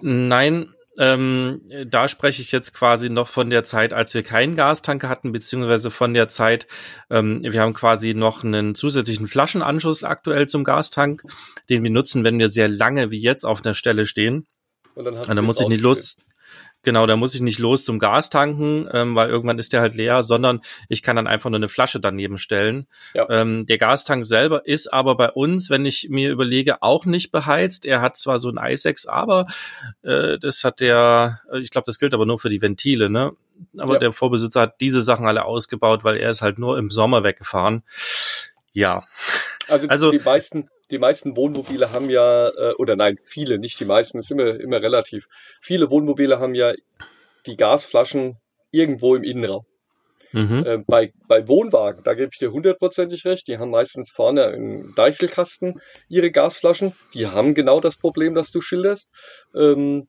[0.00, 5.08] Nein, ähm, da spreche ich jetzt quasi noch von der Zeit, als wir keinen Gastanker
[5.08, 6.66] hatten, beziehungsweise von der Zeit,
[7.10, 11.22] ähm, wir haben quasi noch einen zusätzlichen Flaschenanschluss aktuell zum Gastank,
[11.68, 14.46] den wir nutzen, wenn wir sehr lange wie jetzt auf einer Stelle stehen.
[14.94, 16.16] Und dann, hast und dann muss ich nicht los.
[16.84, 19.94] Genau, da muss ich nicht los zum Gas tanken, ähm, weil irgendwann ist der halt
[19.94, 22.86] leer, sondern ich kann dann einfach nur eine Flasche daneben stellen.
[23.14, 23.26] Ja.
[23.30, 27.86] Ähm, der Gastank selber ist aber bei uns, wenn ich mir überlege, auch nicht beheizt.
[27.86, 29.46] Er hat zwar so ein i6, aber
[30.02, 33.32] äh, das hat der, äh, ich glaube, das gilt aber nur für die Ventile, ne?
[33.78, 33.98] Aber ja.
[34.00, 37.82] der Vorbesitzer hat diese Sachen alle ausgebaut, weil er ist halt nur im Sommer weggefahren.
[38.72, 39.04] Ja.
[39.68, 43.84] Also, also die meisten, die meisten Wohnmobile haben ja, äh, oder nein, viele, nicht die
[43.84, 45.26] meisten, ist immer, immer relativ.
[45.60, 46.72] Viele Wohnmobile haben ja
[47.46, 48.36] die Gasflaschen
[48.70, 49.64] irgendwo im Innenraum.
[50.32, 50.64] Mhm.
[50.66, 54.92] Äh, bei, bei Wohnwagen, da gebe ich dir hundertprozentig recht, die haben meistens vorne im
[54.96, 56.92] Deichselkasten ihre Gasflaschen.
[57.14, 59.10] Die haben genau das Problem, das du schilderst.
[59.54, 60.08] Ähm,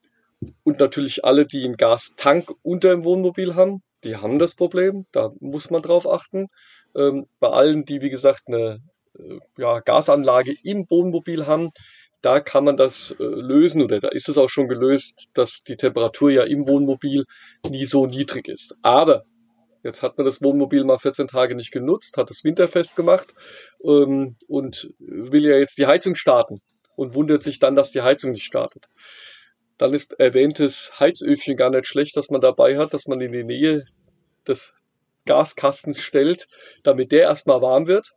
[0.64, 5.06] und natürlich alle, die einen Gastank unter dem Wohnmobil haben, die haben das Problem.
[5.12, 6.48] Da muss man drauf achten.
[6.96, 8.80] Ähm, bei allen, die wie gesagt eine
[9.58, 11.72] ja, Gasanlage im Wohnmobil haben,
[12.22, 15.78] da kann man das äh, lösen oder da ist es auch schon gelöst, dass die
[15.78, 17.26] Temperatur ja im Wohnmobil
[17.70, 18.76] nie so niedrig ist.
[18.82, 19.26] Aber
[19.84, 23.36] jetzt hat man das Wohnmobil mal 14 Tage nicht genutzt, hat es winterfest gemacht
[23.84, 26.60] ähm, und will ja jetzt die Heizung starten
[26.96, 28.88] und wundert sich dann, dass die Heizung nicht startet.
[29.78, 33.44] Dann ist erwähntes Heizöfchen gar nicht schlecht, dass man dabei hat, dass man in die
[33.44, 33.84] Nähe
[34.48, 34.74] des
[35.26, 36.48] Gaskastens stellt,
[36.84, 38.14] damit der erstmal warm wird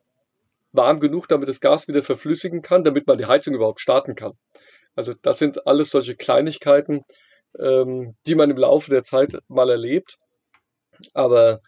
[0.72, 4.32] warm genug, damit das Gas wieder verflüssigen kann, damit man die Heizung überhaupt starten kann.
[4.94, 7.04] Also das sind alles solche Kleinigkeiten,
[7.58, 10.16] ähm, die man im Laufe der Zeit mal erlebt,
[11.14, 11.60] aber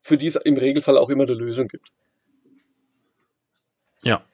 [0.00, 1.88] für die es im Regelfall auch immer eine Lösung gibt.
[4.02, 4.24] Ja.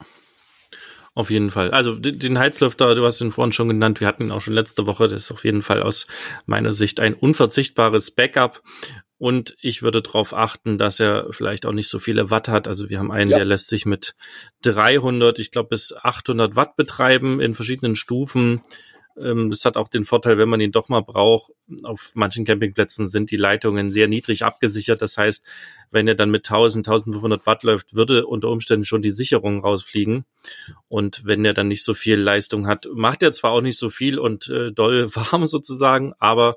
[1.15, 1.71] Auf jeden Fall.
[1.73, 4.87] Also den Heizlüfter, du hast ihn vorhin schon genannt, wir hatten ihn auch schon letzte
[4.87, 6.07] Woche, das ist auf jeden Fall aus
[6.47, 8.63] meiner Sicht ein unverzichtbares Backup.
[9.23, 12.67] Und ich würde darauf achten, dass er vielleicht auch nicht so viele Watt hat.
[12.67, 13.37] Also wir haben einen, ja.
[13.37, 14.17] der lässt sich mit
[14.63, 18.63] 300, ich glaube bis 800 Watt betreiben in verschiedenen Stufen.
[19.21, 21.53] Ähm, das hat auch den Vorteil, wenn man ihn doch mal braucht.
[21.83, 25.03] Auf manchen Campingplätzen sind die Leitungen sehr niedrig abgesichert.
[25.03, 25.45] Das heißt,
[25.91, 30.25] wenn er dann mit 1000, 1500 Watt läuft, würde unter Umständen schon die Sicherung rausfliegen.
[30.89, 33.91] Und wenn er dann nicht so viel Leistung hat, macht er zwar auch nicht so
[33.91, 36.57] viel und äh, doll warm sozusagen, aber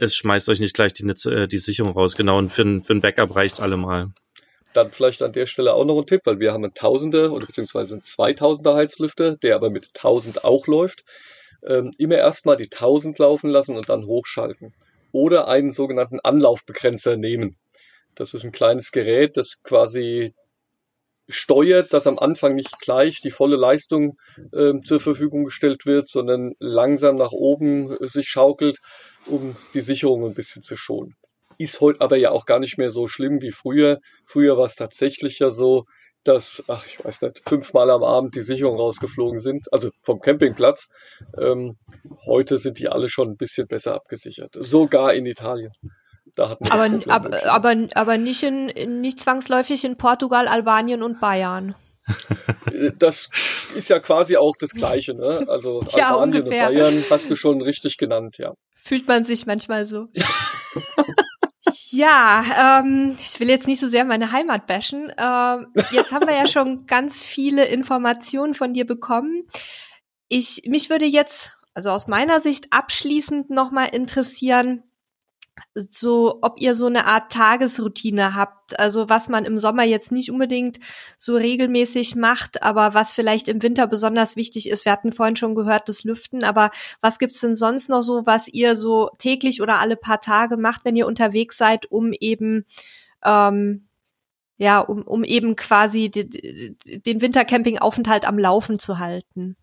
[0.00, 2.16] es schmeißt euch nicht gleich die, äh, die Sicherung raus.
[2.16, 4.12] Genau, und für, für ein Backup reicht's allemal.
[4.72, 7.46] Dann vielleicht an der Stelle auch noch ein Tipp, weil wir haben einen Tausender oder
[7.46, 11.04] beziehungsweise einen 2000er Heizlüfter, der aber mit 1000 auch läuft
[11.66, 14.74] ähm, immer erstmal die 1000 laufen lassen und dann hochschalten.
[15.12, 17.56] Oder einen sogenannten Anlaufbegrenzer nehmen.
[18.14, 20.32] Das ist ein kleines Gerät, das quasi
[21.28, 24.18] steuert, dass am Anfang nicht gleich die volle Leistung
[24.52, 28.78] äh, zur Verfügung gestellt wird, sondern langsam nach oben äh, sich schaukelt,
[29.26, 31.14] um die Sicherung ein bisschen zu schonen.
[31.58, 34.00] Ist heute aber ja auch gar nicht mehr so schlimm wie früher.
[34.24, 35.84] Früher war es tatsächlich ja so,
[36.24, 40.88] dass, ach, ich weiß nicht, fünfmal am Abend die Sicherungen rausgeflogen sind, also vom Campingplatz.
[41.38, 41.76] Ähm,
[42.26, 44.54] heute sind die alle schon ein bisschen besser abgesichert.
[44.58, 45.72] Sogar in Italien.
[46.34, 48.66] Da hatten aber, aber, aber, aber nicht, in,
[49.00, 51.74] nicht zwangsläufig in Portugal, Albanien und Bayern.
[52.98, 53.28] Das
[53.74, 55.44] ist ja quasi auch das Gleiche, ne?
[55.48, 56.68] Also ja, Albanien ungefähr.
[56.68, 58.54] und Bayern hast du schon richtig genannt, ja.
[58.74, 60.08] Fühlt man sich manchmal so.
[62.00, 65.12] Ja, ähm, ich will jetzt nicht so sehr meine Heimat bashen.
[65.18, 69.46] Ähm, jetzt haben wir ja schon ganz viele Informationen von dir bekommen.
[70.26, 74.82] Ich, mich würde jetzt, also aus meiner Sicht abschließend nochmal interessieren,
[75.74, 80.30] so, ob ihr so eine Art Tagesroutine habt, also was man im Sommer jetzt nicht
[80.30, 80.78] unbedingt
[81.16, 84.84] so regelmäßig macht, aber was vielleicht im Winter besonders wichtig ist.
[84.84, 88.48] Wir hatten vorhin schon gehört, das Lüften, aber was gibt's denn sonst noch so, was
[88.48, 92.64] ihr so täglich oder alle paar Tage macht, wenn ihr unterwegs seid, um eben
[93.24, 93.86] ähm,
[94.60, 99.56] ja, um, um eben quasi den Wintercampingaufenthalt am Laufen zu halten?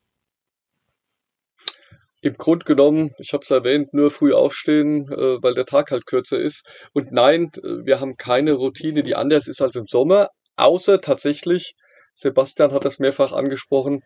[2.28, 6.06] Im Grund genommen, ich habe es erwähnt, nur früh aufstehen, äh, weil der Tag halt
[6.06, 6.68] kürzer ist.
[6.94, 11.74] Und nein, äh, wir haben keine Routine, die anders ist als im Sommer, außer tatsächlich,
[12.16, 14.02] Sebastian hat das mehrfach angesprochen,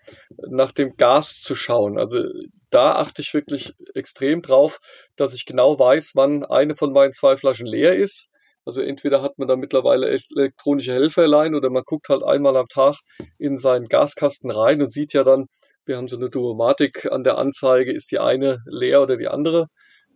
[0.50, 1.98] nach dem Gas zu schauen.
[1.98, 2.24] Also
[2.70, 4.80] da achte ich wirklich extrem drauf,
[5.16, 8.28] dass ich genau weiß, wann eine von meinen zwei Flaschen leer ist.
[8.66, 12.96] Also entweder hat man da mittlerweile elektronische Helferlein oder man guckt halt einmal am Tag
[13.40, 15.48] in seinen Gaskasten rein und sieht ja dann,
[15.86, 19.68] wir haben so eine Duomatik an der Anzeige, ist die eine leer oder die andere,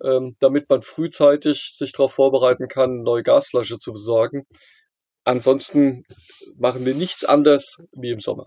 [0.03, 4.43] ähm, damit man frühzeitig sich darauf vorbereiten kann, neue Gasflasche zu besorgen.
[5.23, 6.03] Ansonsten
[6.55, 8.45] machen wir nichts anders wie im Sommer.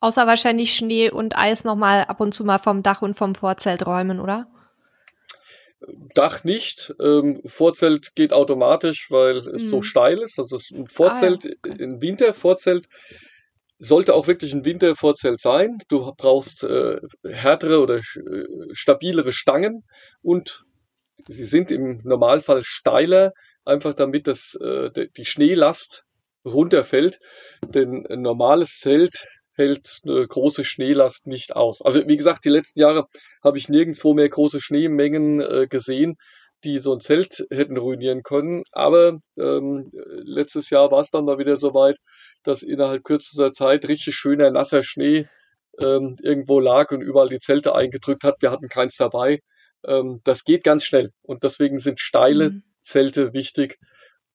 [0.00, 3.86] Außer wahrscheinlich Schnee und Eis nochmal ab und zu mal vom Dach und vom Vorzelt
[3.86, 4.46] räumen, oder?
[6.14, 6.94] Dach nicht.
[7.00, 9.68] Ähm, Vorzelt geht automatisch, weil es hm.
[9.68, 10.38] so steil ist.
[10.38, 11.74] Also ein Vorzelt, ah, ja.
[11.74, 12.86] ein Wintervorzelt
[13.80, 15.78] sollte auch wirklich ein Wintervorzelt sein.
[15.88, 19.84] Du brauchst äh, härtere oder äh, stabilere Stangen
[20.22, 20.64] und
[21.26, 23.32] sie sind im Normalfall steiler,
[23.64, 26.04] einfach damit das, äh, die Schneelast
[26.44, 27.18] runterfällt.
[27.66, 31.82] Denn ein normales Zelt hält eine große Schneelast nicht aus.
[31.82, 33.06] Also wie gesagt, die letzten Jahre
[33.42, 36.16] habe ich nirgendwo mehr große Schneemengen äh, gesehen
[36.64, 38.62] die so ein Zelt hätten ruinieren können.
[38.72, 41.98] Aber ähm, letztes Jahr war es dann mal wieder so weit,
[42.42, 45.26] dass innerhalb kürzester Zeit richtig schöner nasser Schnee
[45.82, 48.36] ähm, irgendwo lag und überall die Zelte eingedrückt hat.
[48.40, 49.40] Wir hatten keins dabei.
[49.86, 52.62] Ähm, das geht ganz schnell und deswegen sind steile mhm.
[52.82, 53.78] Zelte wichtig.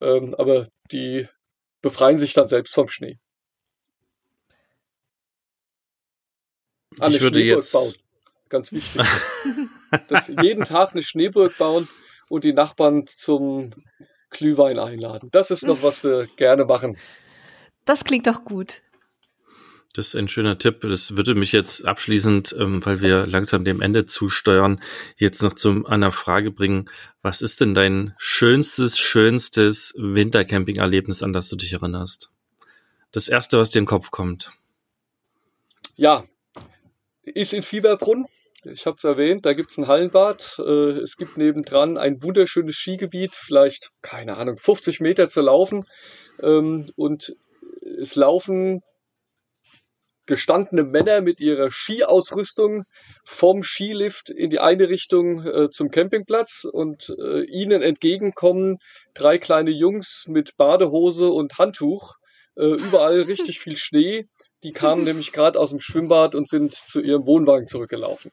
[0.01, 1.27] Ähm, aber die
[1.81, 3.19] befreien sich dann selbst vom Schnee.
[6.99, 7.93] Eine ich würde Schneeburg jetzt bauen.
[8.49, 9.01] Ganz wichtig.
[10.07, 11.87] dass jeden Tag eine Schneeburg bauen
[12.29, 13.71] und die Nachbarn zum
[14.29, 15.29] Glühwein einladen.
[15.31, 16.97] Das ist noch, was wir gerne machen.
[17.85, 18.81] Das klingt doch gut.
[19.93, 20.81] Das ist ein schöner Tipp.
[20.81, 24.81] Das würde mich jetzt abschließend, ähm, weil wir langsam dem Ende zusteuern,
[25.15, 26.89] jetzt noch zu einer Frage bringen.
[27.21, 32.29] Was ist denn dein schönstes, schönstes Wintercamping-Erlebnis, an das du dich erinnerst?
[33.13, 34.51] Das erste, was dir in den Kopf kommt.
[35.95, 36.25] Ja,
[37.23, 38.25] ist in Fieberbrunn.
[38.71, 40.57] Ich habe es erwähnt, da gibt es ein Hallenbad.
[40.59, 45.85] Äh, es gibt nebendran ein wunderschönes Skigebiet, vielleicht, keine Ahnung, 50 Meter zu laufen.
[46.41, 47.35] Ähm, und
[47.99, 48.81] es laufen
[50.25, 52.83] gestandene Männer mit ihrer Skiausrüstung
[53.23, 58.77] vom Skilift in die eine Richtung äh, zum Campingplatz und äh, ihnen entgegenkommen
[59.13, 62.15] drei kleine Jungs mit Badehose und Handtuch.
[62.55, 64.25] Äh, überall richtig viel Schnee.
[64.63, 68.31] Die kamen nämlich gerade aus dem Schwimmbad und sind zu ihrem Wohnwagen zurückgelaufen.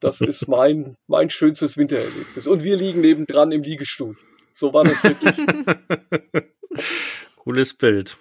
[0.00, 2.46] Das ist mein, mein schönstes Wintererlebnis.
[2.46, 4.16] Und wir liegen nebendran im Liegestuhl.
[4.52, 5.34] So war das wirklich.
[7.36, 8.16] Cooles Bild.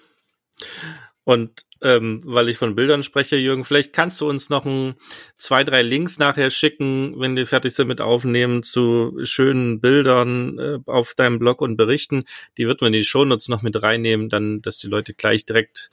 [1.24, 4.96] Und ähm, weil ich von Bildern spreche, Jürgen, vielleicht kannst du uns noch ein,
[5.38, 10.80] zwei, drei Links nachher schicken, wenn wir fertig sind mit Aufnehmen, zu schönen Bildern äh,
[10.86, 12.24] auf deinem Blog und Berichten.
[12.58, 15.90] Die wird man in die Shownotes noch mit reinnehmen, dann, dass die Leute gleich direkt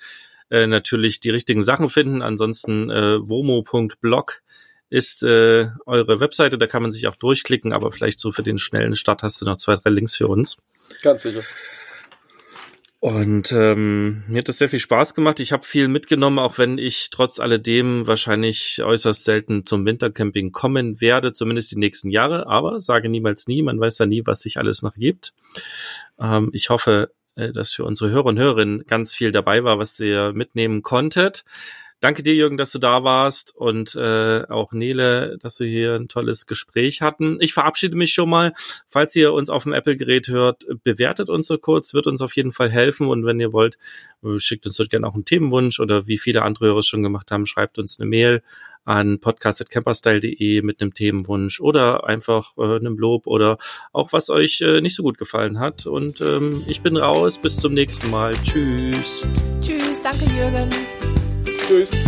[0.50, 2.22] äh, natürlich die richtigen Sachen finden.
[2.22, 4.42] Ansonsten äh, womo.blog
[4.90, 8.58] ist äh, eure Webseite, da kann man sich auch durchklicken, aber vielleicht so für den
[8.58, 10.56] schnellen Start hast du noch zwei, drei Links für uns.
[11.02, 11.42] Ganz sicher.
[13.00, 15.38] Und ähm, mir hat das sehr viel Spaß gemacht.
[15.38, 21.00] Ich habe viel mitgenommen, auch wenn ich trotz alledem wahrscheinlich äußerst selten zum Wintercamping kommen
[21.00, 22.48] werde, zumindest die nächsten Jahre.
[22.48, 25.32] Aber sage niemals nie, man weiß ja nie, was sich alles noch gibt.
[26.18, 30.00] Ähm, ich hoffe, äh, dass für unsere Hörer und Hörerinnen ganz viel dabei war, was
[30.00, 31.44] ihr mitnehmen konntet.
[32.00, 36.06] Danke dir, Jürgen, dass du da warst und äh, auch Nele, dass wir hier ein
[36.06, 37.38] tolles Gespräch hatten.
[37.40, 38.52] Ich verabschiede mich schon mal.
[38.86, 42.52] Falls ihr uns auf dem Apple-Gerät hört, bewertet uns so kurz, wird uns auf jeden
[42.52, 43.08] Fall helfen.
[43.08, 43.78] Und wenn ihr wollt,
[44.22, 47.32] äh, schickt uns dort gerne auch einen Themenwunsch oder wie viele andere Hörer schon gemacht
[47.32, 48.42] haben, schreibt uns eine Mail
[48.84, 53.58] an podcast.camperstyle.de mit einem Themenwunsch oder einfach äh, einem Lob oder
[53.92, 55.86] auch was euch äh, nicht so gut gefallen hat.
[55.86, 57.38] Und ähm, ich bin raus.
[57.38, 58.34] Bis zum nächsten Mal.
[58.44, 59.26] Tschüss.
[59.60, 60.00] Tschüss.
[60.00, 60.70] Danke, Jürgen.
[61.68, 62.07] Tschüss.